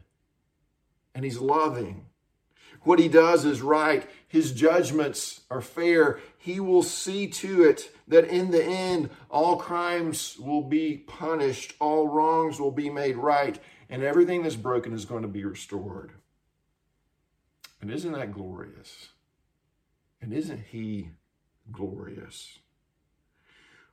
and 1.15 1.25
he's 1.25 1.39
loving. 1.39 2.07
What 2.83 2.99
he 2.99 3.09
does 3.09 3.45
is 3.45 3.61
right. 3.61 4.09
His 4.27 4.53
judgments 4.53 5.43
are 5.51 5.61
fair. 5.61 6.19
He 6.39 6.61
will 6.61 6.83
see 6.83 7.27
to 7.27 7.65
it 7.65 7.95
that 8.09 8.29
in 8.29 8.51
the 8.51 8.65
end, 8.65 9.11
all 9.31 9.57
crimes 9.59 10.39
will 10.39 10.63
be 10.63 10.97
punished, 10.97 11.75
all 11.79 12.09
wrongs 12.09 12.59
will 12.59 12.71
be 12.71 12.89
made 12.89 13.17
right, 13.17 13.59
and 13.91 14.03
everything 14.03 14.43
that's 14.43 14.57
broken 14.57 14.95
is 14.95 15.05
going 15.05 15.23
to 15.23 15.29
be 15.29 15.45
restored. 15.45 16.13
And 17.81 17.91
isn't 17.91 18.13
that 18.13 18.33
glorious? 18.33 19.11
And 20.21 20.33
isn't 20.33 20.65
he 20.71 21.11
glorious? 21.73 22.59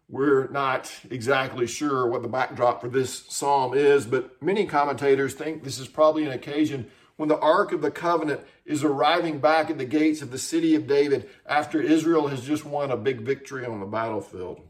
We're 0.10 0.48
not 0.50 0.92
exactly 1.10 1.68
sure 1.68 2.08
what 2.08 2.22
the 2.22 2.28
backdrop 2.30 2.82
for 2.82 2.88
this 2.88 3.26
psalm 3.28 3.74
is, 3.74 4.06
but 4.06 4.42
many 4.42 4.66
commentators 4.66 5.34
think 5.34 5.64
this 5.64 5.80
is 5.80 5.88
probably 5.88 6.26
an 6.26 6.32
occasion 6.32 6.90
when 7.18 7.30
the 7.30 7.40
Ark 7.40 7.74
of 7.74 7.82
the 7.82 7.92
Covenant 7.92 8.42
is 8.66 8.84
arriving 8.84 9.40
back 9.40 9.70
at 9.70 9.78
the 9.78 9.86
gates 9.86 10.22
of 10.22 10.32
the 10.32 10.38
city 10.38 10.76
of 10.76 10.88
David 10.88 11.30
after 11.46 11.82
Israel 11.82 12.28
has 12.28 12.42
just 12.42 12.64
won 12.64 12.92
a 12.92 12.98
big 12.98 13.22
victory 13.22 13.66
on 13.66 13.80
the 13.80 13.86
battlefield. 13.86 14.62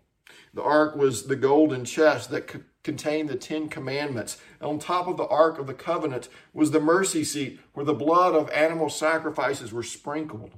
The 0.54 0.64
Ark 0.64 0.96
was 0.96 1.28
the 1.28 1.36
golden 1.36 1.86
chest 1.86 2.32
that 2.32 2.48
contained 2.88 3.28
the 3.28 3.36
Ten 3.36 3.68
Commandments. 3.68 4.38
on 4.62 4.80
top 4.80 5.10
of 5.10 5.18
the 5.18 5.28
Ark 5.28 5.60
of 5.60 5.68
the 5.68 5.74
Covenant 5.74 6.30
was 6.54 6.72
the 6.72 6.80
mercy 6.80 7.26
seat 7.26 7.60
where 7.74 7.86
the 7.86 7.94
blood 7.94 8.34
of 8.34 8.50
animal 8.52 8.90
sacrifices 8.90 9.74
were 9.74 9.84
sprinkled. 9.84 10.54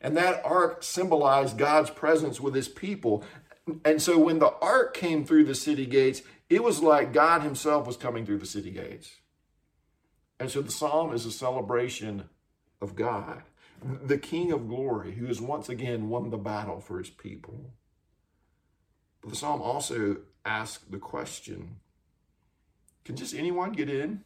And 0.00 0.16
that 0.16 0.40
ark 0.44 0.84
symbolized 0.84 1.58
God's 1.58 1.90
presence 1.90 2.40
with 2.40 2.54
his 2.54 2.68
people. 2.68 3.24
And 3.84 4.00
so 4.00 4.20
when 4.20 4.38
the 4.38 4.54
ark 4.62 4.94
came 4.94 5.24
through 5.24 5.46
the 5.46 5.54
city 5.56 5.84
gates, 5.84 6.22
it 6.48 6.62
was 6.62 6.80
like 6.80 7.12
God 7.12 7.42
himself 7.42 7.88
was 7.88 7.96
coming 7.96 8.24
through 8.24 8.38
the 8.38 8.46
city 8.46 8.70
gates. 8.70 9.16
And 10.38 10.48
so 10.48 10.62
the 10.62 10.70
psalm 10.70 11.12
is 11.12 11.26
a 11.26 11.32
celebration 11.32 12.28
of 12.80 12.94
God, 12.94 13.42
the 13.82 14.16
King 14.16 14.52
of 14.52 14.68
glory, 14.68 15.16
who 15.16 15.26
has 15.26 15.40
once 15.40 15.68
again 15.68 16.08
won 16.08 16.30
the 16.30 16.36
battle 16.36 16.78
for 16.78 16.98
his 16.98 17.10
people. 17.10 17.72
But 19.20 19.30
the 19.30 19.36
psalm 19.36 19.60
also 19.60 20.18
asks 20.48 20.84
the 20.88 20.98
question 20.98 21.76
can 23.04 23.16
just 23.16 23.34
anyone 23.34 23.72
get 23.72 23.88
in 23.88 24.22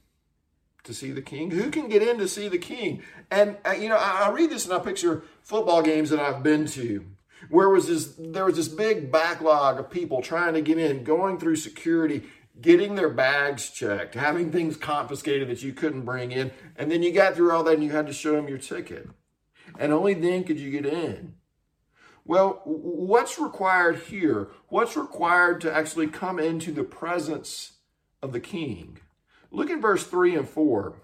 to 0.82 0.92
see 0.92 1.12
the 1.12 1.22
king? 1.22 1.52
Who 1.52 1.70
can 1.70 1.88
get 1.88 2.02
in 2.02 2.18
to 2.18 2.26
see 2.26 2.48
the 2.48 2.58
king? 2.58 3.02
And, 3.30 3.56
uh, 3.64 3.70
you 3.70 3.88
know, 3.88 3.96
I, 3.96 4.24
I 4.24 4.30
read 4.30 4.50
this 4.50 4.64
and 4.64 4.74
I 4.74 4.80
picture 4.80 5.22
football 5.40 5.82
games 5.82 6.10
that 6.10 6.18
I've 6.18 6.42
been 6.42 6.66
to 6.68 7.06
where 7.48 7.68
was 7.68 7.86
this 7.86 8.14
there 8.18 8.44
was 8.44 8.56
this 8.56 8.68
big 8.68 9.10
backlog 9.10 9.78
of 9.78 9.90
people 9.90 10.22
trying 10.22 10.54
to 10.54 10.60
get 10.60 10.78
in 10.78 11.04
going 11.04 11.38
through 11.38 11.56
security 11.56 12.24
getting 12.60 12.94
their 12.94 13.08
bags 13.08 13.70
checked, 13.70 14.14
having 14.14 14.50
things 14.50 14.76
confiscated 14.76 15.48
that 15.48 15.62
you 15.62 15.72
couldn't 15.72 16.04
bring 16.04 16.32
in, 16.32 16.50
and 16.76 16.90
then 16.90 17.02
you 17.02 17.12
got 17.12 17.34
through 17.34 17.50
all 17.50 17.64
that 17.64 17.74
and 17.74 17.84
you 17.84 17.90
had 17.90 18.06
to 18.06 18.12
show 18.12 18.32
them 18.32 18.48
your 18.48 18.58
ticket. 18.58 19.08
And 19.78 19.92
only 19.92 20.14
then 20.14 20.44
could 20.44 20.60
you 20.60 20.70
get 20.70 20.86
in. 20.86 21.34
Well, 22.24 22.60
what's 22.64 23.38
required 23.38 24.00
here? 24.00 24.48
What's 24.68 24.96
required 24.96 25.60
to 25.62 25.74
actually 25.74 26.06
come 26.06 26.38
into 26.38 26.72
the 26.72 26.84
presence 26.84 27.72
of 28.22 28.32
the 28.32 28.40
king? 28.40 28.98
Look 29.50 29.70
at 29.70 29.80
verse 29.80 30.06
3 30.06 30.36
and 30.36 30.48
4. 30.48 30.94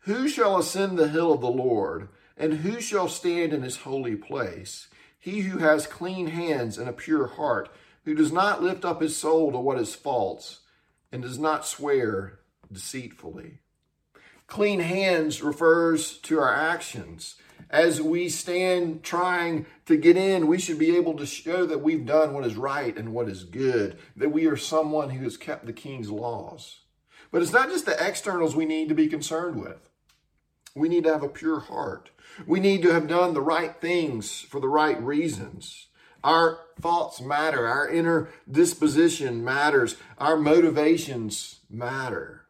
Who 0.00 0.28
shall 0.28 0.58
ascend 0.58 0.98
the 0.98 1.08
hill 1.08 1.32
of 1.32 1.40
the 1.40 1.48
Lord, 1.48 2.08
and 2.36 2.54
who 2.54 2.80
shall 2.80 3.08
stand 3.08 3.52
in 3.52 3.62
his 3.62 3.78
holy 3.78 4.16
place? 4.16 4.88
He 5.18 5.42
who 5.42 5.58
has 5.58 5.86
clean 5.86 6.26
hands 6.26 6.76
and 6.76 6.88
a 6.88 6.92
pure 6.92 7.28
heart 7.28 7.68
who 8.04 8.14
does 8.14 8.32
not 8.32 8.62
lift 8.62 8.84
up 8.84 9.00
his 9.00 9.16
soul 9.16 9.52
to 9.52 9.58
what 9.58 9.78
is 9.78 9.94
false 9.94 10.60
and 11.12 11.22
does 11.22 11.38
not 11.38 11.66
swear 11.66 12.40
deceitfully. 12.70 13.60
Clean 14.48 14.80
hands 14.80 15.42
refers 15.42 16.18
to 16.18 16.38
our 16.40 16.52
actions. 16.52 17.36
As 17.72 18.02
we 18.02 18.28
stand 18.28 19.02
trying 19.02 19.64
to 19.86 19.96
get 19.96 20.16
in, 20.16 20.46
we 20.46 20.58
should 20.58 20.78
be 20.78 20.94
able 20.94 21.16
to 21.16 21.24
show 21.24 21.64
that 21.64 21.80
we've 21.80 22.04
done 22.04 22.34
what 22.34 22.44
is 22.44 22.54
right 22.54 22.94
and 22.96 23.14
what 23.14 23.28
is 23.28 23.44
good, 23.44 23.98
that 24.14 24.30
we 24.30 24.46
are 24.46 24.58
someone 24.58 25.10
who 25.10 25.24
has 25.24 25.38
kept 25.38 25.64
the 25.64 25.72
king's 25.72 26.10
laws. 26.10 26.80
But 27.30 27.40
it's 27.40 27.52
not 27.52 27.70
just 27.70 27.86
the 27.86 28.06
externals 28.06 28.54
we 28.54 28.66
need 28.66 28.90
to 28.90 28.94
be 28.94 29.08
concerned 29.08 29.60
with. 29.60 29.88
We 30.74 30.90
need 30.90 31.04
to 31.04 31.12
have 31.12 31.22
a 31.22 31.28
pure 31.28 31.60
heart. 31.60 32.10
We 32.46 32.60
need 32.60 32.82
to 32.82 32.92
have 32.92 33.08
done 33.08 33.32
the 33.32 33.40
right 33.40 33.74
things 33.80 34.40
for 34.40 34.60
the 34.60 34.68
right 34.68 35.02
reasons. 35.02 35.86
Our 36.22 36.60
thoughts 36.80 37.20
matter. 37.22 37.66
Our 37.66 37.88
inner 37.88 38.28
disposition 38.50 39.42
matters. 39.42 39.96
Our 40.18 40.36
motivations 40.36 41.60
matter. 41.70 42.42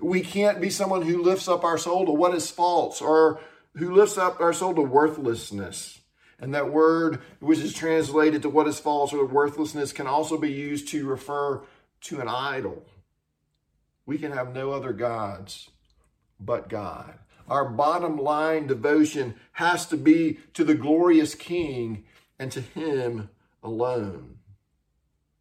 We 0.00 0.20
can't 0.20 0.60
be 0.60 0.70
someone 0.70 1.02
who 1.02 1.22
lifts 1.22 1.48
up 1.48 1.64
our 1.64 1.78
soul 1.78 2.06
to 2.06 2.12
what 2.12 2.34
is 2.34 2.50
false 2.50 3.00
or 3.00 3.40
who 3.78 3.94
lifts 3.94 4.18
up 4.18 4.40
our 4.40 4.52
soul 4.52 4.74
to 4.74 4.82
worthlessness. 4.82 6.00
And 6.40 6.54
that 6.54 6.72
word, 6.72 7.20
which 7.40 7.58
is 7.58 7.72
translated 7.72 8.42
to 8.42 8.48
what 8.48 8.68
is 8.68 8.78
false 8.78 9.12
or 9.12 9.24
worthlessness, 9.24 9.92
can 9.92 10.06
also 10.06 10.36
be 10.36 10.52
used 10.52 10.88
to 10.88 11.06
refer 11.06 11.62
to 12.02 12.20
an 12.20 12.28
idol. 12.28 12.84
We 14.06 14.18
can 14.18 14.32
have 14.32 14.54
no 14.54 14.70
other 14.70 14.92
gods 14.92 15.70
but 16.40 16.68
God. 16.68 17.18
Our 17.48 17.68
bottom 17.68 18.18
line 18.18 18.66
devotion 18.66 19.34
has 19.52 19.86
to 19.86 19.96
be 19.96 20.38
to 20.54 20.64
the 20.64 20.74
glorious 20.74 21.34
King 21.34 22.04
and 22.38 22.52
to 22.52 22.60
Him 22.60 23.30
alone. 23.62 24.38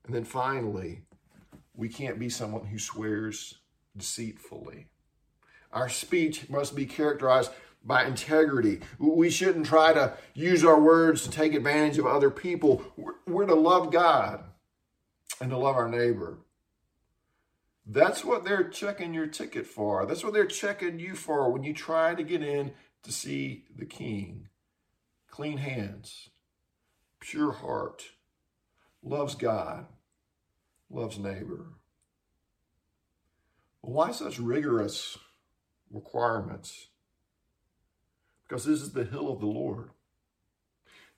And 0.06 0.16
then 0.16 0.24
finally, 0.24 1.02
we 1.76 1.90
can't 1.90 2.18
be 2.18 2.30
someone 2.30 2.66
who 2.66 2.80
swears 2.80 3.56
deceitfully. 3.96 4.88
Our 5.72 5.90
speech 5.90 6.50
must 6.50 6.76
be 6.76 6.86
characterized 6.86 7.52
by 7.88 8.06
integrity. 8.06 8.82
We 9.00 9.30
shouldn't 9.30 9.66
try 9.66 9.94
to 9.94 10.14
use 10.34 10.66
our 10.66 10.80
words 10.80 11.24
to 11.24 11.32
take 11.32 11.54
advantage 11.54 11.98
of 11.98 12.06
other 12.06 12.30
people. 12.30 12.84
We're 13.26 13.46
to 13.46 13.56
love 13.56 13.92
God 13.92 14.44
and 15.40 15.50
to 15.52 15.58
love 15.58 15.78
our 15.78 15.88
neighbor. 15.88 16.40
That's 17.86 18.26
what 18.26 18.44
they're 18.44 18.68
checking 18.68 19.14
your 19.14 19.28
ticket 19.28 19.66
for. 19.66 20.06
That's 20.06 20.24
what 20.24 20.34
they're 20.34 20.46
checking 20.46 21.00
you 21.00 21.16
for 21.16 21.50
when 21.50 21.64
you 21.64 21.74
try 21.74 22.14
to 22.14 22.24
get 22.24 22.44
in 22.44 22.74
to 23.04 23.12
see 23.14 23.64
the 23.74 23.86
king. 23.86 24.50
Clean 25.32 25.58
hands, 25.58 26.30
pure 27.22 27.54
heart, 27.54 28.04
loves 29.02 29.36
God, 29.36 29.86
loves 30.90 31.18
neighbor. 31.18 31.68
Why 33.80 34.12
such 34.12 34.40
rigorous 34.40 35.18
requirements? 35.90 36.88
Because 38.48 38.66
this 38.66 38.82
is 38.82 38.94
the 38.94 39.04
hill 39.04 39.32
of 39.32 39.40
the 39.40 39.48
Lord. 39.48 39.90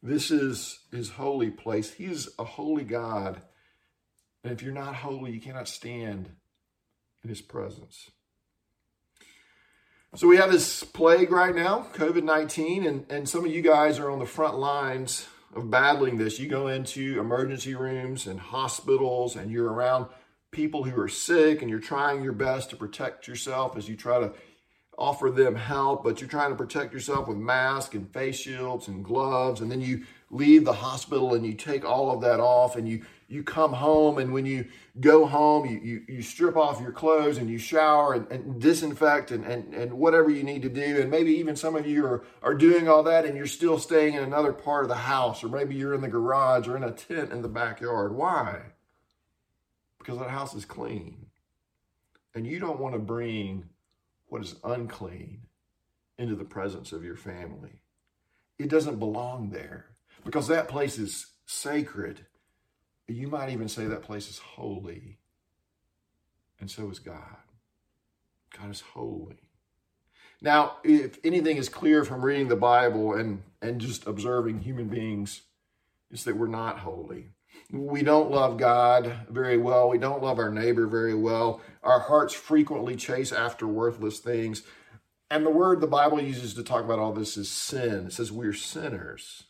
This 0.02 0.32
is 0.32 0.80
his 0.92 1.12
holy 1.12 1.50
place. 1.50 1.94
He 1.94 2.06
is 2.06 2.30
a 2.40 2.44
holy 2.44 2.84
God. 2.84 3.42
And 4.44 4.54
if 4.54 4.62
you're 4.62 4.74
not 4.74 4.96
holy, 4.96 5.32
you 5.32 5.42
cannot 5.42 5.68
stand 5.68 6.30
in 7.24 7.30
his 7.30 7.42
presence. 7.42 8.10
So 10.16 10.28
we 10.28 10.38
have 10.38 10.52
this 10.52 10.84
plague 10.84 11.32
right 11.32 11.54
now, 11.54 11.86
COVID 11.94 12.24
19, 12.24 12.88
and, 12.88 13.06
and 13.12 13.30
some 13.30 13.46
of 13.46 13.52
you 13.52 13.62
guys 13.62 14.00
are 14.00 14.10
on 14.10 14.18
the 14.18 14.26
front 14.26 14.58
lines 14.58 15.28
of 15.54 15.70
battling 15.70 16.18
this. 16.18 16.40
You 16.40 16.48
go 16.48 16.68
into 16.68 17.20
emergency 17.20 17.76
rooms 17.76 18.26
and 18.26 18.40
hospitals, 18.40 19.36
and 19.36 19.52
you're 19.52 19.72
around 19.72 20.08
people 20.50 20.84
who 20.84 21.00
are 21.00 21.10
sick, 21.10 21.62
and 21.62 21.70
you're 21.70 21.80
trying 21.80 22.24
your 22.24 22.34
best 22.34 22.72
to 22.72 22.76
protect 22.76 23.28
yourself 23.28 23.78
as 23.78 23.88
you 23.88 23.96
try 23.96 24.20
to 24.20 24.34
offer 25.00 25.32
them 25.32 25.56
help, 25.56 26.04
but 26.04 26.20
you're 26.20 26.30
trying 26.30 26.52
to 26.52 26.56
protect 26.56 26.94
yourself 26.94 27.28
with 27.28 27.38
masks 27.38 27.96
and 27.96 28.12
face 28.14 28.40
shields 28.40 28.88
and 28.88 29.04
gloves, 29.04 29.62
and 29.62 29.72
then 29.72 29.82
you 29.82 30.06
leave 30.30 30.66
the 30.66 30.74
hospital 30.74 31.34
and 31.34 31.46
you 31.46 31.54
take 31.54 31.84
all 31.84 32.12
of 32.12 32.22
that 32.22 32.40
off 32.40 32.76
and 32.76 32.88
you 32.88 33.04
you 33.28 33.44
come 33.44 33.74
home 33.74 34.18
and 34.18 34.32
when 34.32 34.46
you 34.46 34.66
go 35.00 35.26
home 35.26 35.66
you 35.66 35.80
you, 35.80 36.04
you 36.08 36.22
strip 36.22 36.56
off 36.56 36.80
your 36.82 36.92
clothes 36.92 37.38
and 37.38 37.50
you 37.50 37.58
shower 37.58 38.14
and, 38.14 38.32
and 38.32 38.62
disinfect 38.62 39.32
and, 39.32 39.44
and 39.44 39.74
and 39.74 39.92
whatever 39.92 40.30
you 40.30 40.44
need 40.44 40.62
to 40.62 40.70
do 40.70 41.02
and 41.02 41.10
maybe 41.10 41.32
even 41.32 41.56
some 41.56 41.76
of 41.76 41.88
you 41.88 42.06
are 42.06 42.24
are 42.44 42.54
doing 42.54 42.88
all 42.88 43.02
that 43.02 43.26
and 43.26 43.36
you're 43.36 43.48
still 43.48 43.80
staying 43.80 44.14
in 44.14 44.24
another 44.24 44.54
part 44.54 44.84
of 44.84 44.90
the 44.90 44.96
house 44.96 45.44
or 45.44 45.48
maybe 45.48 45.74
you're 45.76 45.96
in 45.96 46.02
the 46.02 46.08
garage 46.08 46.68
or 46.68 46.78
in 46.78 46.84
a 46.84 46.92
tent 46.92 47.32
in 47.32 47.42
the 47.42 47.50
backyard. 47.50 48.14
Why? 48.14 48.62
Because 49.98 50.20
that 50.20 50.30
house 50.30 50.54
is 50.54 50.66
clean. 50.66 51.28
And 52.36 52.46
you 52.46 52.60
don't 52.60 52.80
want 52.80 52.94
to 52.94 53.00
bring 53.00 53.66
what 54.30 54.42
is 54.42 54.56
unclean 54.64 55.42
into 56.18 56.36
the 56.36 56.46
presence 56.46 56.92
of 56.92 57.04
your 57.04 57.16
family 57.16 57.82
it 58.60 58.70
doesn't 58.70 59.00
belong 59.00 59.50
there 59.50 59.86
because 60.26 60.50
that 60.50 60.68
place 60.68 61.00
is 61.00 61.28
sacred. 61.46 62.26
You 63.08 63.30
might 63.30 63.50
even 63.52 63.70
say 63.70 63.86
that 63.86 64.04
place 64.04 64.30
is 64.30 64.38
holy. 64.38 65.18
And 66.60 66.70
so 66.70 66.90
is 66.90 67.00
God. 67.00 67.38
God 68.60 68.70
is 68.70 68.82
holy. 68.82 69.38
Now, 70.42 70.78
if 70.84 71.18
anything 71.24 71.58
is 71.58 71.70
clear 71.70 72.04
from 72.04 72.24
reading 72.24 72.50
the 72.50 72.56
Bible 72.58 73.14
and, 73.14 73.44
and 73.62 73.80
just 73.80 74.06
observing 74.06 74.60
human 74.60 74.90
beings, 74.90 75.44
it's 76.12 76.26
that 76.26 76.36
we're 76.36 76.48
not 76.48 76.80
holy. 76.80 77.30
We 77.72 78.02
don't 78.02 78.32
love 78.32 78.58
God 78.58 79.14
very 79.30 79.58
well. 79.58 79.90
We 79.90 80.00
don't 80.00 80.24
love 80.24 80.40
our 80.40 80.50
neighbor 80.50 80.88
very 80.88 81.14
well. 81.14 81.62
Our 81.84 82.00
hearts 82.00 82.34
frequently 82.34 82.96
chase 82.96 83.32
after 83.32 83.68
worthless 83.68 84.20
things. 84.20 84.64
And 85.30 85.46
the 85.46 85.52
word 85.52 85.80
the 85.80 85.88
Bible 85.88 86.20
uses 86.20 86.56
to 86.56 86.64
talk 86.64 86.84
about 86.84 86.98
all 86.98 87.14
this 87.14 87.38
is 87.38 87.52
sin. 87.52 88.08
It 88.08 88.14
says 88.14 88.32
we're 88.32 88.54
sinners. 88.54 89.44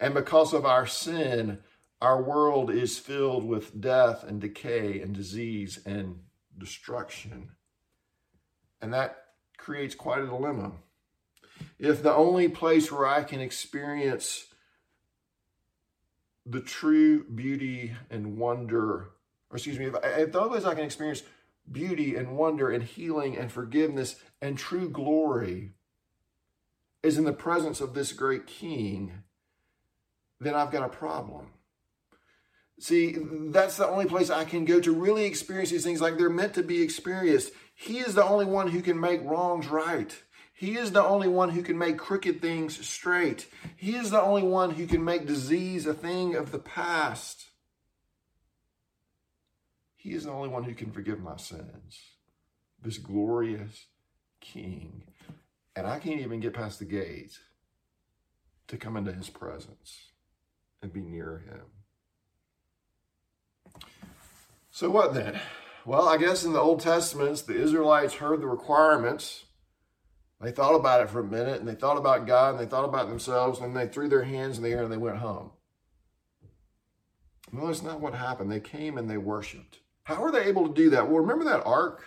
And 0.00 0.14
because 0.14 0.52
of 0.52 0.66
our 0.66 0.86
sin, 0.86 1.60
our 2.00 2.20
world 2.20 2.70
is 2.70 2.98
filled 2.98 3.44
with 3.44 3.80
death 3.80 4.24
and 4.24 4.40
decay 4.40 5.00
and 5.00 5.14
disease 5.14 5.78
and 5.86 6.20
destruction. 6.58 7.50
And 8.82 8.92
that 8.92 9.16
creates 9.56 9.94
quite 9.94 10.22
a 10.22 10.26
dilemma. 10.26 10.72
If 11.78 12.02
the 12.02 12.14
only 12.14 12.48
place 12.48 12.90
where 12.90 13.06
I 13.06 13.22
can 13.22 13.40
experience 13.40 14.46
the 16.46 16.60
true 16.60 17.24
beauty 17.24 17.94
and 18.10 18.38
wonder, 18.38 19.10
or 19.50 19.56
excuse 19.56 19.78
me, 19.78 19.86
if, 19.86 20.32
the 20.32 20.40
only 20.40 20.50
place 20.50 20.64
I 20.64 20.74
can 20.74 20.84
experience 20.84 21.22
beauty 21.70 22.16
and 22.16 22.36
wonder 22.36 22.70
and 22.70 22.82
healing 22.82 23.36
and 23.36 23.52
forgiveness 23.52 24.16
and 24.40 24.56
true 24.56 24.88
glory 24.88 25.72
is 27.02 27.18
in 27.18 27.24
the 27.24 27.32
presence 27.32 27.80
of 27.80 27.94
this 27.94 28.12
great 28.12 28.46
king, 28.46 29.22
then 30.40 30.54
I've 30.54 30.70
got 30.70 30.84
a 30.84 30.88
problem. 30.88 31.46
See, 32.78 33.16
that's 33.48 33.76
the 33.76 33.86
only 33.86 34.06
place 34.06 34.30
I 34.30 34.44
can 34.44 34.64
go 34.64 34.80
to 34.80 34.92
really 34.92 35.24
experience 35.24 35.70
these 35.70 35.84
things 35.84 36.00
like 36.00 36.16
they're 36.16 36.30
meant 36.30 36.54
to 36.54 36.62
be 36.62 36.80
experienced. 36.80 37.52
He 37.74 37.98
is 37.98 38.14
the 38.14 38.24
only 38.24 38.46
one 38.46 38.68
who 38.68 38.80
can 38.80 38.98
make 38.98 39.22
wrongs 39.22 39.68
right. 39.68 40.14
He 40.60 40.76
is 40.76 40.92
the 40.92 41.02
only 41.02 41.26
one 41.26 41.48
who 41.48 41.62
can 41.62 41.78
make 41.78 41.96
crooked 41.96 42.42
things 42.42 42.86
straight. 42.86 43.46
He 43.78 43.96
is 43.96 44.10
the 44.10 44.20
only 44.20 44.42
one 44.42 44.72
who 44.72 44.86
can 44.86 45.02
make 45.02 45.24
disease 45.24 45.86
a 45.86 45.94
thing 45.94 46.34
of 46.34 46.52
the 46.52 46.58
past. 46.58 47.46
He 49.96 50.12
is 50.12 50.24
the 50.24 50.30
only 50.30 50.50
one 50.50 50.64
who 50.64 50.74
can 50.74 50.92
forgive 50.92 51.18
my 51.18 51.38
sins. 51.38 52.00
This 52.82 52.98
glorious 52.98 53.86
King. 54.42 55.04
And 55.74 55.86
I 55.86 55.98
can't 55.98 56.20
even 56.20 56.40
get 56.40 56.52
past 56.52 56.78
the 56.78 56.84
gate 56.84 57.38
to 58.68 58.76
come 58.76 58.98
into 58.98 59.14
his 59.14 59.30
presence 59.30 60.10
and 60.82 60.92
be 60.92 61.00
near 61.00 61.38
him. 61.38 63.82
So, 64.70 64.90
what 64.90 65.14
then? 65.14 65.40
Well, 65.86 66.06
I 66.06 66.18
guess 66.18 66.44
in 66.44 66.52
the 66.52 66.60
Old 66.60 66.80
Testament, 66.80 67.44
the 67.46 67.58
Israelites 67.58 68.16
heard 68.16 68.42
the 68.42 68.46
requirements. 68.46 69.44
They 70.40 70.52
thought 70.52 70.74
about 70.74 71.02
it 71.02 71.10
for 71.10 71.20
a 71.20 71.24
minute 71.24 71.60
and 71.60 71.68
they 71.68 71.74
thought 71.74 71.98
about 71.98 72.26
God 72.26 72.54
and 72.54 72.60
they 72.60 72.70
thought 72.70 72.86
about 72.86 73.08
themselves 73.08 73.60
and 73.60 73.76
they 73.76 73.86
threw 73.86 74.08
their 74.08 74.24
hands 74.24 74.56
in 74.56 74.64
the 74.64 74.70
air 74.70 74.84
and 74.84 74.92
they 74.92 74.96
went 74.96 75.18
home. 75.18 75.50
No, 77.52 77.66
that's 77.66 77.82
not 77.82 78.00
what 78.00 78.14
happened. 78.14 78.50
They 78.50 78.60
came 78.60 78.96
and 78.96 79.10
they 79.10 79.18
worshiped. 79.18 79.80
How 80.04 80.22
were 80.22 80.30
they 80.30 80.44
able 80.44 80.66
to 80.66 80.74
do 80.74 80.90
that? 80.90 81.08
Well, 81.08 81.20
remember 81.20 81.44
that 81.44 81.66
ark 81.66 82.02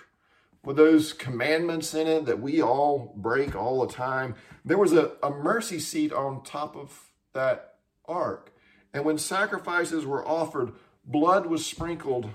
with 0.63 0.77
those 0.77 1.13
commandments 1.13 1.93
in 1.93 2.07
it 2.07 2.25
that 2.25 2.41
we 2.41 2.61
all 2.61 3.13
break 3.15 3.55
all 3.55 3.85
the 3.85 3.93
time? 3.93 4.35
There 4.65 4.77
was 4.77 4.93
a, 4.93 5.11
a 5.21 5.29
mercy 5.29 5.79
seat 5.79 6.11
on 6.11 6.43
top 6.43 6.75
of 6.75 7.11
that 7.33 7.75
ark. 8.05 8.51
And 8.93 9.05
when 9.05 9.17
sacrifices 9.17 10.05
were 10.05 10.27
offered, 10.27 10.73
blood 11.05 11.45
was 11.45 11.65
sprinkled 11.65 12.29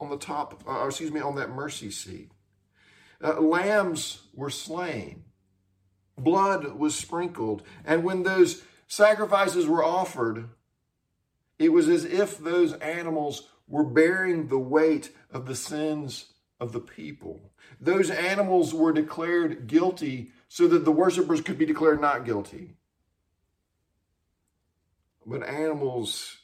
on 0.00 0.10
the 0.10 0.16
top, 0.18 0.62
uh, 0.68 0.86
excuse 0.86 1.12
me, 1.12 1.20
on 1.20 1.36
that 1.36 1.50
mercy 1.50 1.90
seat. 1.90 2.30
Uh, 3.22 3.40
lambs 3.40 4.22
were 4.34 4.50
slain. 4.50 5.24
Blood 6.16 6.74
was 6.74 6.94
sprinkled. 6.94 7.62
And 7.84 8.04
when 8.04 8.22
those 8.22 8.62
sacrifices 8.86 9.66
were 9.66 9.84
offered, 9.84 10.48
it 11.58 11.70
was 11.70 11.88
as 11.88 12.04
if 12.04 12.38
those 12.38 12.72
animals 12.74 13.48
were 13.66 13.84
bearing 13.84 14.48
the 14.48 14.58
weight 14.58 15.10
of 15.30 15.46
the 15.46 15.54
sins 15.54 16.32
of 16.60 16.72
the 16.72 16.80
people. 16.80 17.52
Those 17.80 18.10
animals 18.10 18.72
were 18.72 18.92
declared 18.92 19.66
guilty 19.66 20.30
so 20.48 20.68
that 20.68 20.84
the 20.84 20.92
worshipers 20.92 21.40
could 21.40 21.58
be 21.58 21.66
declared 21.66 22.00
not 22.00 22.24
guilty. 22.24 22.76
But 25.26 25.42
animals 25.42 26.38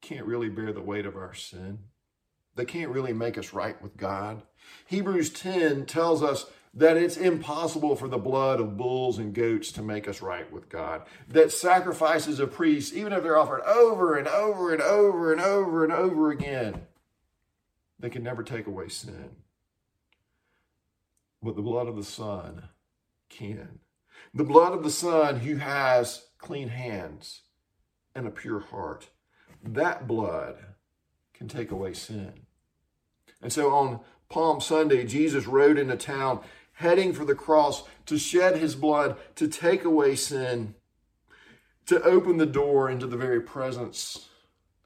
can't 0.00 0.26
really 0.26 0.48
bear 0.48 0.72
the 0.72 0.82
weight 0.82 1.06
of 1.06 1.16
our 1.16 1.34
sin. 1.34 1.80
They 2.56 2.64
can't 2.64 2.90
really 2.90 3.12
make 3.12 3.38
us 3.38 3.52
right 3.52 3.80
with 3.82 3.96
God. 3.96 4.42
Hebrews 4.86 5.30
10 5.30 5.86
tells 5.86 6.22
us 6.22 6.46
that 6.74 6.96
it's 6.96 7.16
impossible 7.16 7.96
for 7.96 8.08
the 8.08 8.18
blood 8.18 8.60
of 8.60 8.76
bulls 8.76 9.18
and 9.18 9.34
goats 9.34 9.72
to 9.72 9.82
make 9.82 10.08
us 10.08 10.20
right 10.20 10.50
with 10.52 10.68
God. 10.68 11.02
That 11.28 11.52
sacrifices 11.52 12.40
of 12.40 12.52
priests, 12.52 12.94
even 12.94 13.12
if 13.12 13.22
they're 13.22 13.38
offered 13.38 13.62
over 13.62 14.16
and 14.16 14.26
over 14.26 14.72
and 14.72 14.82
over 14.82 15.32
and 15.32 15.40
over 15.40 15.84
and 15.84 15.92
over 15.92 16.30
again, 16.30 16.82
they 17.98 18.10
can 18.10 18.22
never 18.22 18.42
take 18.42 18.66
away 18.66 18.88
sin. 18.88 19.36
But 21.42 21.56
the 21.56 21.62
blood 21.62 21.88
of 21.88 21.96
the 21.96 22.04
Son 22.04 22.68
can. 23.28 23.80
The 24.34 24.44
blood 24.44 24.72
of 24.72 24.82
the 24.82 24.90
Son 24.90 25.40
who 25.40 25.56
has 25.56 26.26
clean 26.38 26.68
hands 26.68 27.42
and 28.14 28.26
a 28.26 28.30
pure 28.30 28.60
heart. 28.60 29.10
That 29.62 30.06
blood 30.06 30.56
can 31.32 31.48
take 31.48 31.70
away 31.70 31.92
sin. 31.92 32.45
And 33.42 33.52
so 33.52 33.72
on 33.72 34.00
Palm 34.28 34.60
Sunday, 34.60 35.04
Jesus 35.04 35.46
rode 35.46 35.78
into 35.78 35.96
town 35.96 36.40
heading 36.74 37.12
for 37.12 37.24
the 37.24 37.34
cross 37.34 37.84
to 38.06 38.18
shed 38.18 38.56
his 38.56 38.74
blood, 38.74 39.16
to 39.36 39.48
take 39.48 39.84
away 39.84 40.14
sin, 40.14 40.74
to 41.86 42.02
open 42.02 42.36
the 42.36 42.46
door 42.46 42.90
into 42.90 43.06
the 43.06 43.16
very 43.16 43.40
presence 43.40 44.28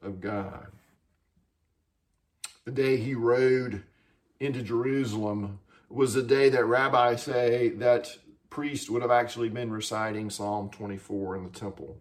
of 0.01 0.21
God. 0.21 0.67
The 2.65 2.71
day 2.71 2.97
he 2.97 3.15
rode 3.15 3.83
into 4.39 4.61
Jerusalem 4.61 5.59
was 5.89 6.13
the 6.13 6.23
day 6.23 6.49
that 6.49 6.65
rabbis 6.65 7.23
say 7.23 7.69
that 7.69 8.17
priest 8.49 8.89
would 8.89 9.01
have 9.01 9.11
actually 9.11 9.49
been 9.49 9.71
reciting 9.71 10.29
Psalm 10.29 10.69
24 10.69 11.37
in 11.37 11.43
the 11.43 11.49
temple. 11.49 11.97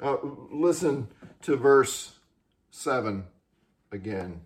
Uh, 0.00 0.16
listen 0.50 1.08
to 1.42 1.56
verse 1.56 2.18
7 2.70 3.24
again. 3.92 4.40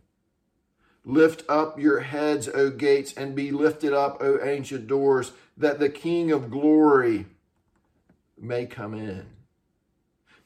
Lift 1.08 1.42
up 1.48 1.80
your 1.80 2.00
heads, 2.00 2.50
O 2.52 2.68
gates, 2.68 3.14
and 3.14 3.34
be 3.34 3.50
lifted 3.50 3.94
up, 3.94 4.18
O 4.20 4.38
ancient 4.44 4.86
doors, 4.86 5.32
that 5.56 5.78
the 5.78 5.88
King 5.88 6.30
of 6.30 6.50
glory 6.50 7.24
may 8.38 8.66
come 8.66 8.92
in. 8.92 9.24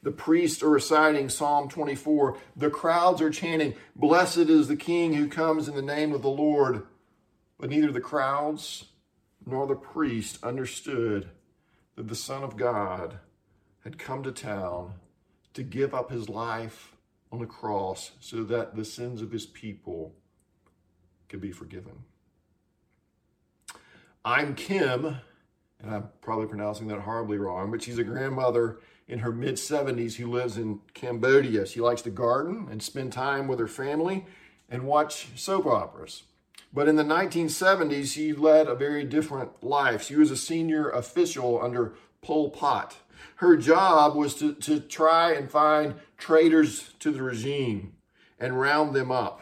The 0.05 0.13
priests 0.13 0.63
are 0.63 0.71
reciting 0.71 1.29
Psalm 1.29 1.69
24. 1.69 2.39
The 2.55 2.71
crowds 2.71 3.21
are 3.21 3.31
chanting, 3.31 3.75
Blessed 3.97 4.39
is 4.39 4.69
the 4.69 4.77
King 4.77 5.15
who 5.15 5.27
comes 5.27 5.67
in 5.67 5.75
the 5.75 5.83
name 5.83 6.13
of 6.13 6.23
the 6.23 6.31
Lord. 6.31 6.87
But 7.59 7.69
neither 7.69 7.91
the 7.91 8.01
crowds 8.01 8.85
nor 9.45 9.67
the 9.67 9.75
priest 9.75 10.39
understood 10.45 11.29
that 11.97 12.07
the 12.07 12.15
Son 12.15 12.45
of 12.45 12.57
God 12.57 13.19
had 13.83 13.99
come 13.99 14.23
to 14.23 14.31
town 14.31 14.95
to 15.55 15.65
give 15.65 15.93
up 15.93 16.13
his 16.13 16.29
life 16.29 16.95
on 17.33 17.41
the 17.41 17.47
cross 17.47 18.13
so 18.21 18.45
that 18.45 18.77
the 18.77 18.85
sins 18.85 19.23
of 19.23 19.33
his 19.33 19.45
people 19.45 20.15
could 21.33 21.41
be 21.41 21.51
forgiven. 21.51 22.05
Im 24.27 24.55
Chaem, 24.55 25.17
and 25.81 25.91
I'm 25.91 26.11
probably 26.21 26.47
pronouncing 26.47 26.89
that 26.89 27.01
horribly 27.01 27.39
wrong, 27.39 27.71
but 27.71 27.83
she's 27.83 27.97
a 27.97 28.05
grandmother 28.05 28.81
in 29.09 29.21
her 29.21 29.33
mid 29.33 29.55
70s 29.55 30.17
who 30.17 30.31
lives 30.31 30.59
in 30.59 30.81
Cambodia. 30.93 31.65
She 31.67 31.81
likes 31.81 32.03
to 32.03 32.11
garden 32.11 32.69
and 32.71 32.83
spend 32.83 33.15
time 33.15 33.49
with 33.49 33.59
her 33.61 33.67
family 33.67 34.27
and 34.69 34.85
watch 34.85 35.29
soap 35.35 35.65
operas. 35.65 36.25
But 36.71 36.87
in 36.87 36.97
the 36.97 37.03
1970s, 37.03 38.13
she 38.13 38.35
led 38.35 38.67
a 38.67 38.75
very 38.75 39.03
different 39.03 39.65
life. 39.65 40.03
She 40.03 40.17
was 40.17 40.31
a 40.31 40.37
senior 40.37 40.91
official 40.91 41.63
under 41.63 41.95
Pol 42.21 42.51
Pot. 42.51 42.99
Her 43.37 43.57
job 43.57 44.15
was 44.15 44.35
to, 44.35 44.53
to 44.53 44.81
try 44.81 45.33
and 45.33 45.51
find 45.51 45.95
traitors 46.19 46.91
to 46.99 47.11
the 47.11 47.23
regime 47.23 47.95
and 48.39 48.61
round 48.61 48.95
them 48.95 49.11
up 49.11 49.41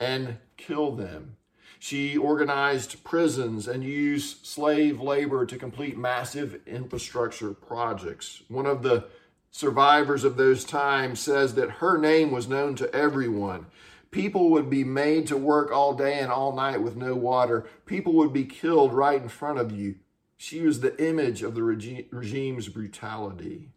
and 0.00 0.38
kill 0.58 0.92
them. 0.92 1.36
She 1.78 2.16
organized 2.16 3.04
prisons 3.04 3.68
and 3.68 3.84
used 3.84 4.44
slave 4.44 5.00
labor 5.00 5.46
to 5.46 5.56
complete 5.56 5.96
massive 5.96 6.60
infrastructure 6.66 7.54
projects. 7.54 8.42
One 8.48 8.66
of 8.66 8.82
the 8.82 9.04
survivors 9.50 10.24
of 10.24 10.36
those 10.36 10.64
times 10.64 11.20
says 11.20 11.54
that 11.54 11.70
her 11.70 11.96
name 11.96 12.30
was 12.30 12.48
known 12.48 12.74
to 12.76 12.92
everyone. 12.94 13.66
People 14.10 14.50
would 14.50 14.68
be 14.68 14.84
made 14.84 15.26
to 15.28 15.36
work 15.36 15.70
all 15.70 15.94
day 15.94 16.18
and 16.18 16.32
all 16.32 16.54
night 16.54 16.82
with 16.82 16.96
no 16.96 17.14
water. 17.14 17.66
People 17.86 18.14
would 18.14 18.32
be 18.32 18.44
killed 18.44 18.92
right 18.92 19.22
in 19.22 19.28
front 19.28 19.58
of 19.58 19.70
you. 19.70 19.96
She 20.36 20.62
was 20.62 20.80
the 20.80 21.00
image 21.04 21.42
of 21.42 21.54
the 21.54 21.62
regime's 21.62 22.68
brutality. 22.68 23.70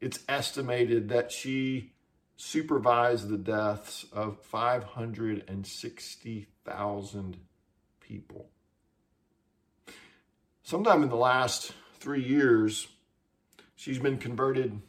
It's 0.00 0.20
estimated 0.28 1.08
that 1.08 1.32
she 1.32 1.92
supervised 2.38 3.28
the 3.28 3.36
deaths 3.36 4.06
of 4.12 4.40
560,000 4.42 7.36
people. 8.00 8.48
Sometime 10.62 11.02
in 11.02 11.08
the 11.08 11.16
last 11.16 11.72
three 11.98 12.22
years, 12.22 12.86
she's 13.74 13.98
been 13.98 14.18
converted 14.18 14.80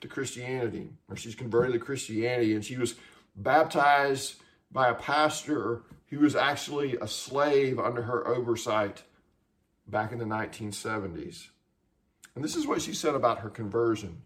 to 0.00 0.08
Christianity, 0.08 0.90
or 1.08 1.14
she's 1.14 1.36
converted 1.36 1.74
to 1.74 1.78
Christianity, 1.78 2.52
and 2.52 2.64
she 2.64 2.76
was 2.76 2.96
baptized 3.36 4.42
by 4.72 4.88
a 4.88 4.94
pastor 4.94 5.82
who 6.08 6.18
was 6.18 6.34
actually 6.34 6.96
a 6.96 7.06
slave 7.06 7.78
under 7.78 8.02
her 8.02 8.26
oversight 8.26 9.04
back 9.86 10.10
in 10.10 10.18
the 10.18 10.24
1970s. 10.24 11.46
And 12.34 12.42
this 12.42 12.56
is 12.56 12.66
what 12.66 12.82
she 12.82 12.92
said 12.92 13.14
about 13.14 13.38
her 13.38 13.50
conversion. 13.50 14.22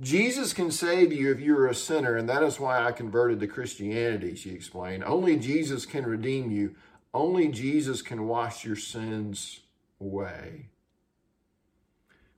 Jesus 0.00 0.52
can 0.52 0.70
save 0.70 1.12
you 1.12 1.32
if 1.32 1.40
you're 1.40 1.68
a 1.68 1.74
sinner, 1.74 2.16
and 2.16 2.28
that 2.28 2.42
is 2.42 2.60
why 2.60 2.84
I 2.84 2.92
converted 2.92 3.40
to 3.40 3.46
Christianity, 3.46 4.34
she 4.34 4.50
explained. 4.50 5.04
Only 5.04 5.36
Jesus 5.36 5.86
can 5.86 6.04
redeem 6.04 6.50
you. 6.50 6.74
Only 7.14 7.48
Jesus 7.48 8.02
can 8.02 8.26
wash 8.26 8.64
your 8.64 8.76
sins 8.76 9.60
away. 9.98 10.68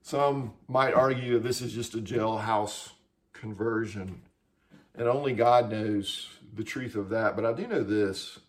Some 0.01 0.53
might 0.69 0.93
argue 0.93 1.33
that 1.33 1.43
this 1.43 1.61
is 1.61 1.73
just 1.73 1.95
a 1.95 1.99
jailhouse 1.99 2.91
conversion, 3.33 4.21
and 4.95 5.09
only 5.09 5.33
God 5.33 5.69
knows 5.69 6.29
the 6.55 6.63
truth 6.63 6.95
of 6.95 7.09
that. 7.09 7.35
But 7.35 7.45
I 7.45 7.51
do 7.51 7.67
know 7.67 7.83
this 7.83 8.39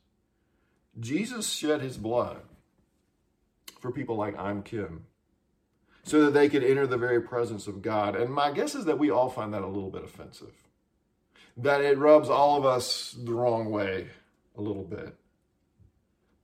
Jesus 0.98 1.50
shed 1.50 1.80
his 1.80 1.96
blood 1.96 2.42
for 3.80 3.90
people 3.90 4.16
like 4.16 4.34
Im 4.34 4.62
Chaem 4.62 5.00
so 6.02 6.24
that 6.24 6.32
they 6.32 6.48
could 6.48 6.64
enter 6.64 6.86
the 6.86 6.96
very 6.96 7.20
presence 7.20 7.66
of 7.66 7.82
God. 7.82 8.16
And 8.16 8.32
my 8.32 8.52
guess 8.52 8.74
is 8.74 8.84
that 8.86 8.98
we 8.98 9.10
all 9.10 9.28
find 9.28 9.52
that 9.54 9.62
a 9.62 9.66
little 9.66 9.90
bit 9.90 10.04
offensive, 10.04 10.54
that 11.56 11.82
it 11.82 11.98
rubs 11.98 12.28
all 12.28 12.56
of 12.56 12.64
us 12.64 13.12
the 13.12 13.34
wrong 13.34 13.70
way 13.70 14.08
a 14.56 14.60
little 14.60 14.84
bit. 14.84 15.14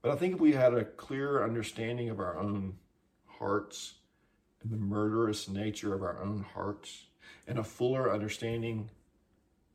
But 0.01 0.11
I 0.11 0.15
think 0.15 0.35
if 0.35 0.39
we 0.39 0.53
had 0.53 0.73
a 0.73 0.85
clearer 0.85 1.43
understanding 1.43 2.09
of 2.09 2.19
our 2.19 2.37
own 2.37 2.77
hearts 3.25 3.95
and 4.61 4.71
the 4.71 4.77
murderous 4.77 5.49
nature 5.49 5.93
of 5.93 6.01
our 6.01 6.21
own 6.21 6.45
hearts, 6.53 7.07
and 7.47 7.57
a 7.57 7.63
fuller 7.63 8.11
understanding 8.11 8.89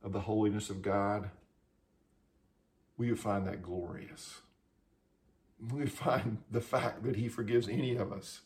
of 0.05 0.13
the 0.13 0.21
holiness 0.21 0.69
of 0.69 0.83
God, 0.83 1.31
we 2.97 3.09
would 3.09 3.19
find 3.19 3.47
that 3.47 3.63
glorious. 3.63 4.41
We 5.71 5.81
would 5.81 5.93
find 5.93 6.39
the 6.51 6.61
fact 6.61 7.05
that 7.05 7.17
He 7.17 7.29
forgives 7.29 7.69
any 7.69 7.97
of 7.97 8.13
us 8.13 8.43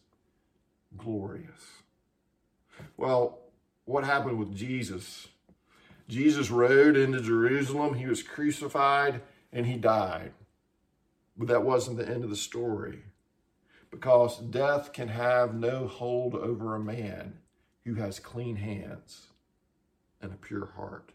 glorious. 0.97 1.83
Well, 2.97 3.39
what 3.85 4.05
happened 4.05 4.39
with 4.39 4.55
Jesus? 4.55 5.29
Jesus 6.09 6.51
rode 6.51 6.97
into 6.97 7.21
Jerusalem, 7.21 7.95
he 7.95 8.07
was 8.07 8.23
crucified, 8.23 9.23
and 9.53 9.67
he 9.67 9.77
died. 9.77 10.33
But 11.37 11.49
that 11.49 11.65
wasn't 11.65 11.99
the 11.99 12.09
end 12.09 12.25
of 12.25 12.31
the 12.31 12.37
story 12.37 13.03
because 13.91 14.39
death 14.39 14.93
can 14.93 15.09
have 15.09 15.55
no 15.55 15.87
hold 15.87 16.35
over 16.35 16.75
a 16.75 16.81
man 16.81 17.39
who 17.85 17.95
has 17.95 18.19
clean 18.19 18.57
hands 18.57 19.29
and 20.21 20.33
a 20.33 20.37
pure 20.37 20.73
heart. 20.77 21.13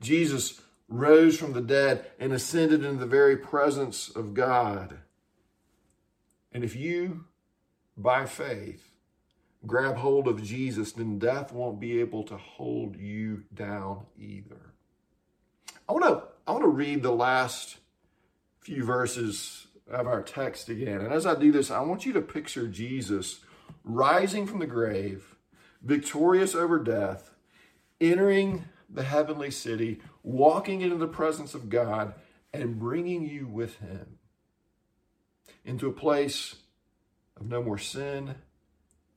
Jesus 0.00 0.60
rose 0.88 1.38
from 1.38 1.52
the 1.52 1.60
dead 1.60 2.06
and 2.18 2.32
ascended 2.32 2.84
into 2.84 3.00
the 3.00 3.06
very 3.06 3.36
presence 3.36 4.08
of 4.08 4.34
God. 4.34 4.98
And 6.52 6.62
if 6.62 6.76
you, 6.76 7.24
by 7.96 8.26
faith, 8.26 8.90
grab 9.66 9.96
hold 9.96 10.28
of 10.28 10.42
Jesus, 10.42 10.92
then 10.92 11.18
death 11.18 11.52
won't 11.52 11.80
be 11.80 12.00
able 12.00 12.22
to 12.24 12.36
hold 12.36 12.96
you 12.96 13.44
down 13.54 14.06
either. 14.18 14.74
I 15.88 15.92
want 15.92 16.04
to 16.04 16.22
I 16.46 16.52
want 16.52 16.64
to 16.64 16.68
read 16.68 17.02
the 17.02 17.12
last 17.12 17.78
few 18.60 18.84
verses 18.84 19.66
of 19.90 20.06
our 20.06 20.22
text 20.22 20.68
again. 20.68 21.00
And 21.00 21.12
as 21.12 21.26
I 21.26 21.34
do 21.34 21.50
this, 21.50 21.70
I 21.70 21.80
want 21.80 22.06
you 22.06 22.12
to 22.14 22.20
picture 22.20 22.68
Jesus 22.68 23.40
rising 23.84 24.46
from 24.46 24.58
the 24.58 24.66
grave, 24.66 25.36
victorious 25.82 26.54
over 26.54 26.78
death, 26.78 27.30
entering 28.00 28.64
the 28.88 29.04
heavenly 29.04 29.50
city, 29.50 30.00
walking 30.22 30.80
into 30.80 30.96
the 30.96 31.08
presence 31.08 31.54
of 31.54 31.68
God, 31.68 32.14
and 32.52 32.78
bringing 32.78 33.28
you 33.28 33.46
with 33.46 33.78
him 33.78 34.18
into 35.64 35.88
a 35.88 35.92
place 35.92 36.56
of 37.38 37.46
no 37.46 37.62
more 37.62 37.78
sin 37.78 38.34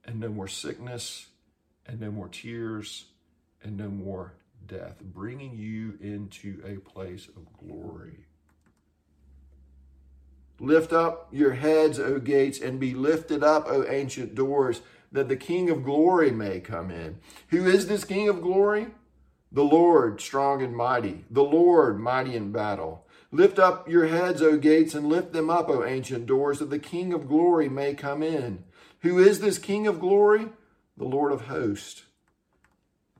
and 0.05 0.19
no 0.19 0.29
more 0.29 0.47
sickness 0.47 1.27
and 1.85 1.99
no 1.99 2.11
more 2.11 2.27
tears 2.27 3.05
and 3.63 3.77
no 3.77 3.89
more 3.89 4.33
death, 4.67 5.01
bringing 5.01 5.57
you 5.57 5.97
into 6.01 6.61
a 6.65 6.79
place 6.79 7.27
of 7.27 7.45
glory. 7.57 8.25
Lift 10.59 10.91
up 10.91 11.29
your 11.31 11.53
heads, 11.53 11.99
O 11.99 12.19
gates, 12.19 12.59
and 12.59 12.79
be 12.79 12.93
lifted 12.93 13.43
up, 13.43 13.65
O 13.67 13.85
ancient 13.87 14.35
doors, 14.35 14.81
that 15.11 15.29
the 15.29 15.37
King 15.37 15.69
of 15.69 15.83
glory 15.83 16.31
may 16.31 16.59
come 16.59 16.91
in. 16.91 17.17
Who 17.47 17.65
is 17.65 17.87
this 17.87 18.03
King 18.03 18.27
of 18.29 18.41
glory? 18.41 18.87
The 19.51 19.63
Lord, 19.63 20.21
strong 20.21 20.61
and 20.61 20.75
mighty, 20.75 21.25
the 21.29 21.43
Lord, 21.43 21.99
mighty 21.99 22.35
in 22.35 22.51
battle. 22.51 23.05
Lift 23.31 23.59
up 23.59 23.89
your 23.89 24.07
heads, 24.07 24.41
O 24.41 24.57
gates, 24.57 24.93
and 24.93 25.07
lift 25.07 25.33
them 25.33 25.49
up, 25.49 25.69
O 25.69 25.83
ancient 25.83 26.25
doors, 26.25 26.59
that 26.59 26.69
the 26.69 26.79
King 26.79 27.13
of 27.13 27.27
glory 27.27 27.69
may 27.69 27.93
come 27.93 28.21
in. 28.21 28.63
Who 29.01 29.19
is 29.19 29.39
this 29.39 29.57
King 29.57 29.87
of 29.87 29.99
glory? 29.99 30.49
The 30.97 31.05
Lord 31.05 31.31
of 31.31 31.41
hosts. 31.41 32.03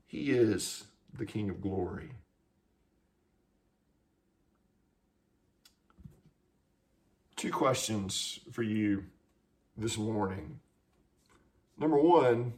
He 0.05 0.31
is 0.31 0.85
the 1.17 1.25
King 1.25 1.49
of 1.49 1.61
glory. 1.61 2.11
Two 7.35 7.51
questions 7.51 8.39
for 8.51 8.63
you 8.63 9.05
this 9.77 9.97
morning. 9.97 10.59
Number 11.77 11.97
one, 11.97 12.53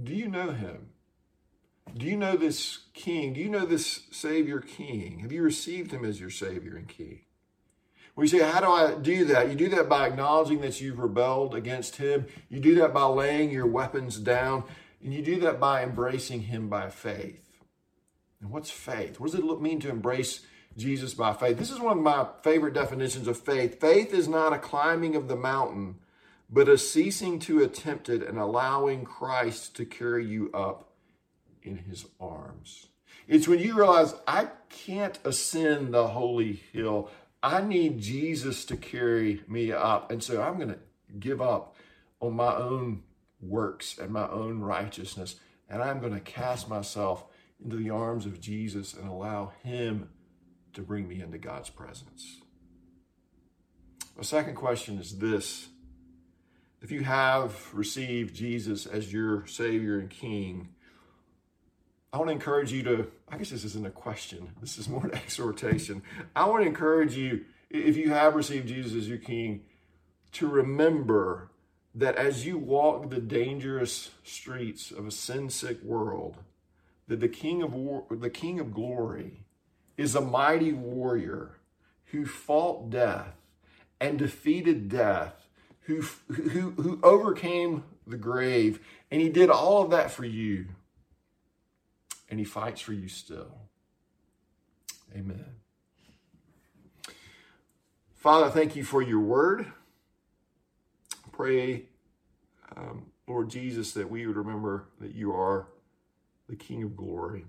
do 0.00 0.14
you 0.14 0.28
know 0.28 0.52
him? 0.52 0.90
Do 1.96 2.06
you 2.06 2.16
know 2.16 2.36
this 2.36 2.78
king? 2.94 3.32
Do 3.32 3.40
you 3.40 3.48
know 3.48 3.64
this 3.64 4.02
Savior 4.10 4.60
King? 4.60 5.20
Have 5.20 5.32
you 5.32 5.42
received 5.42 5.90
him 5.90 6.04
as 6.04 6.20
your 6.20 6.30
Savior 6.30 6.76
and 6.76 6.88
King? 6.88 7.20
We 8.16 8.26
say, 8.26 8.40
How 8.40 8.60
do 8.60 8.66
I 8.66 8.94
do 8.96 9.24
that? 9.26 9.48
You 9.48 9.54
do 9.54 9.68
that 9.70 9.88
by 9.88 10.08
acknowledging 10.08 10.60
that 10.62 10.80
you've 10.80 10.98
rebelled 10.98 11.54
against 11.54 11.96
him. 11.96 12.26
You 12.48 12.60
do 12.60 12.74
that 12.76 12.92
by 12.92 13.04
laying 13.04 13.50
your 13.50 13.66
weapons 13.66 14.18
down. 14.18 14.64
And 15.02 15.14
you 15.14 15.22
do 15.22 15.38
that 15.40 15.60
by 15.60 15.84
embracing 15.84 16.42
him 16.42 16.68
by 16.68 16.90
faith. 16.90 17.44
And 18.40 18.50
what's 18.50 18.70
faith? 18.70 19.20
What 19.20 19.30
does 19.30 19.40
it 19.40 19.60
mean 19.60 19.80
to 19.80 19.88
embrace 19.88 20.44
Jesus 20.76 21.14
by 21.14 21.32
faith? 21.32 21.58
This 21.58 21.70
is 21.70 21.78
one 21.78 21.98
of 21.98 22.02
my 22.02 22.26
favorite 22.42 22.74
definitions 22.74 23.28
of 23.28 23.38
faith. 23.38 23.80
Faith 23.80 24.12
is 24.12 24.26
not 24.26 24.52
a 24.52 24.58
climbing 24.58 25.14
of 25.14 25.28
the 25.28 25.36
mountain, 25.36 25.96
but 26.50 26.68
a 26.68 26.78
ceasing 26.78 27.38
to 27.40 27.62
attempt 27.62 28.08
it 28.08 28.22
and 28.22 28.38
allowing 28.38 29.04
Christ 29.04 29.76
to 29.76 29.84
carry 29.84 30.26
you 30.26 30.50
up 30.52 30.88
in 31.68 31.76
his 31.76 32.06
arms. 32.20 32.88
It's 33.26 33.46
when 33.46 33.58
you 33.58 33.74
realize 33.74 34.14
I 34.26 34.48
can't 34.70 35.18
ascend 35.24 35.92
the 35.92 36.08
holy 36.08 36.54
hill. 36.72 37.10
I 37.42 37.60
need 37.60 38.00
Jesus 38.00 38.64
to 38.66 38.76
carry 38.76 39.42
me 39.46 39.70
up. 39.70 40.10
And 40.10 40.22
so 40.22 40.42
I'm 40.42 40.56
going 40.56 40.70
to 40.70 40.78
give 41.18 41.40
up 41.40 41.76
on 42.20 42.34
my 42.34 42.54
own 42.56 43.02
works 43.40 43.98
and 43.98 44.10
my 44.10 44.28
own 44.28 44.60
righteousness. 44.60 45.36
And 45.68 45.82
I'm 45.82 46.00
going 46.00 46.14
to 46.14 46.20
cast 46.20 46.68
myself 46.68 47.24
into 47.62 47.76
the 47.76 47.90
arms 47.90 48.24
of 48.24 48.40
Jesus 48.40 48.94
and 48.94 49.08
allow 49.08 49.52
Him 49.62 50.08
to 50.72 50.82
bring 50.82 51.06
me 51.08 51.20
into 51.20 51.38
God's 51.38 51.70
presence. 51.70 52.40
The 54.16 54.24
second 54.24 54.54
question 54.54 54.98
is 54.98 55.18
this 55.18 55.68
If 56.80 56.90
you 56.90 57.04
have 57.04 57.72
received 57.74 58.34
Jesus 58.34 58.86
as 58.86 59.12
your 59.12 59.46
Savior 59.46 59.98
and 59.98 60.10
King, 60.10 60.70
I 62.12 62.16
want 62.16 62.28
to 62.28 62.32
encourage 62.32 62.72
you 62.72 62.82
to, 62.84 63.06
I 63.28 63.36
guess 63.36 63.50
this 63.50 63.64
isn't 63.64 63.86
a 63.86 63.90
question, 63.90 64.52
this 64.60 64.78
is 64.78 64.88
more 64.88 65.04
an 65.04 65.14
exhortation. 65.14 66.02
I 66.34 66.46
want 66.46 66.62
to 66.62 66.68
encourage 66.68 67.16
you, 67.16 67.44
if 67.70 67.96
you 67.96 68.10
have 68.10 68.34
received 68.34 68.68
Jesus 68.68 68.94
as 68.94 69.08
your 69.08 69.18
King, 69.18 69.62
to 70.32 70.46
remember 70.46 71.50
that 71.94 72.16
as 72.16 72.46
you 72.46 72.56
walk 72.56 73.10
the 73.10 73.20
dangerous 73.20 74.10
streets 74.22 74.90
of 74.90 75.06
a 75.06 75.10
sin 75.10 75.50
sick 75.50 75.82
world, 75.82 76.36
that 77.08 77.20
the 77.20 77.28
King 77.28 77.62
of 77.62 77.74
war, 77.74 78.04
the 78.10 78.30
King 78.30 78.60
of 78.60 78.72
glory 78.72 79.44
is 79.96 80.14
a 80.14 80.20
mighty 80.20 80.72
warrior 80.72 81.56
who 82.06 82.24
fought 82.24 82.88
death 82.88 83.34
and 84.00 84.18
defeated 84.18 84.88
death, 84.88 85.48
who, 85.82 86.02
who, 86.28 86.70
who 86.70 87.00
overcame 87.02 87.82
the 88.06 88.16
grave, 88.16 88.80
and 89.10 89.20
he 89.20 89.28
did 89.28 89.50
all 89.50 89.82
of 89.82 89.90
that 89.90 90.10
for 90.10 90.24
you 90.24 90.66
and 92.28 92.38
he 92.38 92.44
fights 92.44 92.80
for 92.80 92.92
you 92.92 93.08
still. 93.08 93.58
Amen. 95.16 95.44
Father, 98.14 98.50
thank 98.50 98.76
you 98.76 98.84
for 98.84 99.00
your 99.00 99.20
word. 99.20 99.66
Pray, 101.32 101.84
um, 102.76 103.06
Lord 103.26 103.48
Jesus, 103.48 103.92
that 103.92 104.10
we 104.10 104.26
would 104.26 104.36
remember 104.36 104.88
that 105.00 105.14
you 105.14 105.32
are 105.32 105.68
the 106.48 106.56
King 106.56 106.82
of 106.82 106.96
glory, 106.96 107.44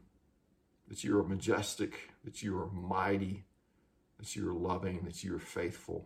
that 0.87 1.03
you 1.03 1.17
are 1.17 1.23
majestic, 1.23 2.11
that 2.23 2.43
you 2.43 2.57
are 2.57 2.67
mighty, 2.67 3.45
that 4.19 4.35
you 4.35 4.47
are 4.47 4.53
loving, 4.53 5.01
that 5.05 5.23
you 5.23 5.35
are 5.35 5.39
faithful, 5.39 6.05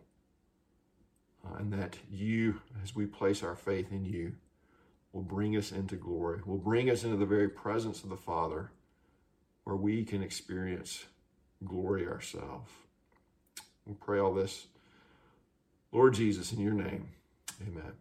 uh, 1.44 1.56
and 1.58 1.72
that 1.72 1.96
you, 2.10 2.62
as 2.82 2.94
we 2.94 3.06
place 3.06 3.42
our 3.42 3.56
faith 3.56 3.92
in 3.92 4.04
you, 4.04 4.34
will 5.14 5.22
bring 5.22 5.56
us 5.56 5.70
into 5.70 5.94
glory, 5.94 6.40
will 6.44 6.58
bring 6.58 6.90
us 6.90 7.04
into 7.04 7.16
the 7.16 7.24
very 7.24 7.48
presence 7.48 8.02
of 8.02 8.10
the 8.10 8.16
Father 8.16 8.72
where 9.62 9.76
we 9.76 10.04
can 10.04 10.22
experience 10.22 11.06
glory 11.64 12.06
ourselves. 12.06 12.70
We 13.86 13.94
pray 13.94 14.18
all 14.18 14.34
this, 14.34 14.66
Lord 15.92 16.14
Jesus, 16.14 16.52
in 16.52 16.60
your 16.60 16.74
name. 16.74 17.08
Amen. 17.62 17.92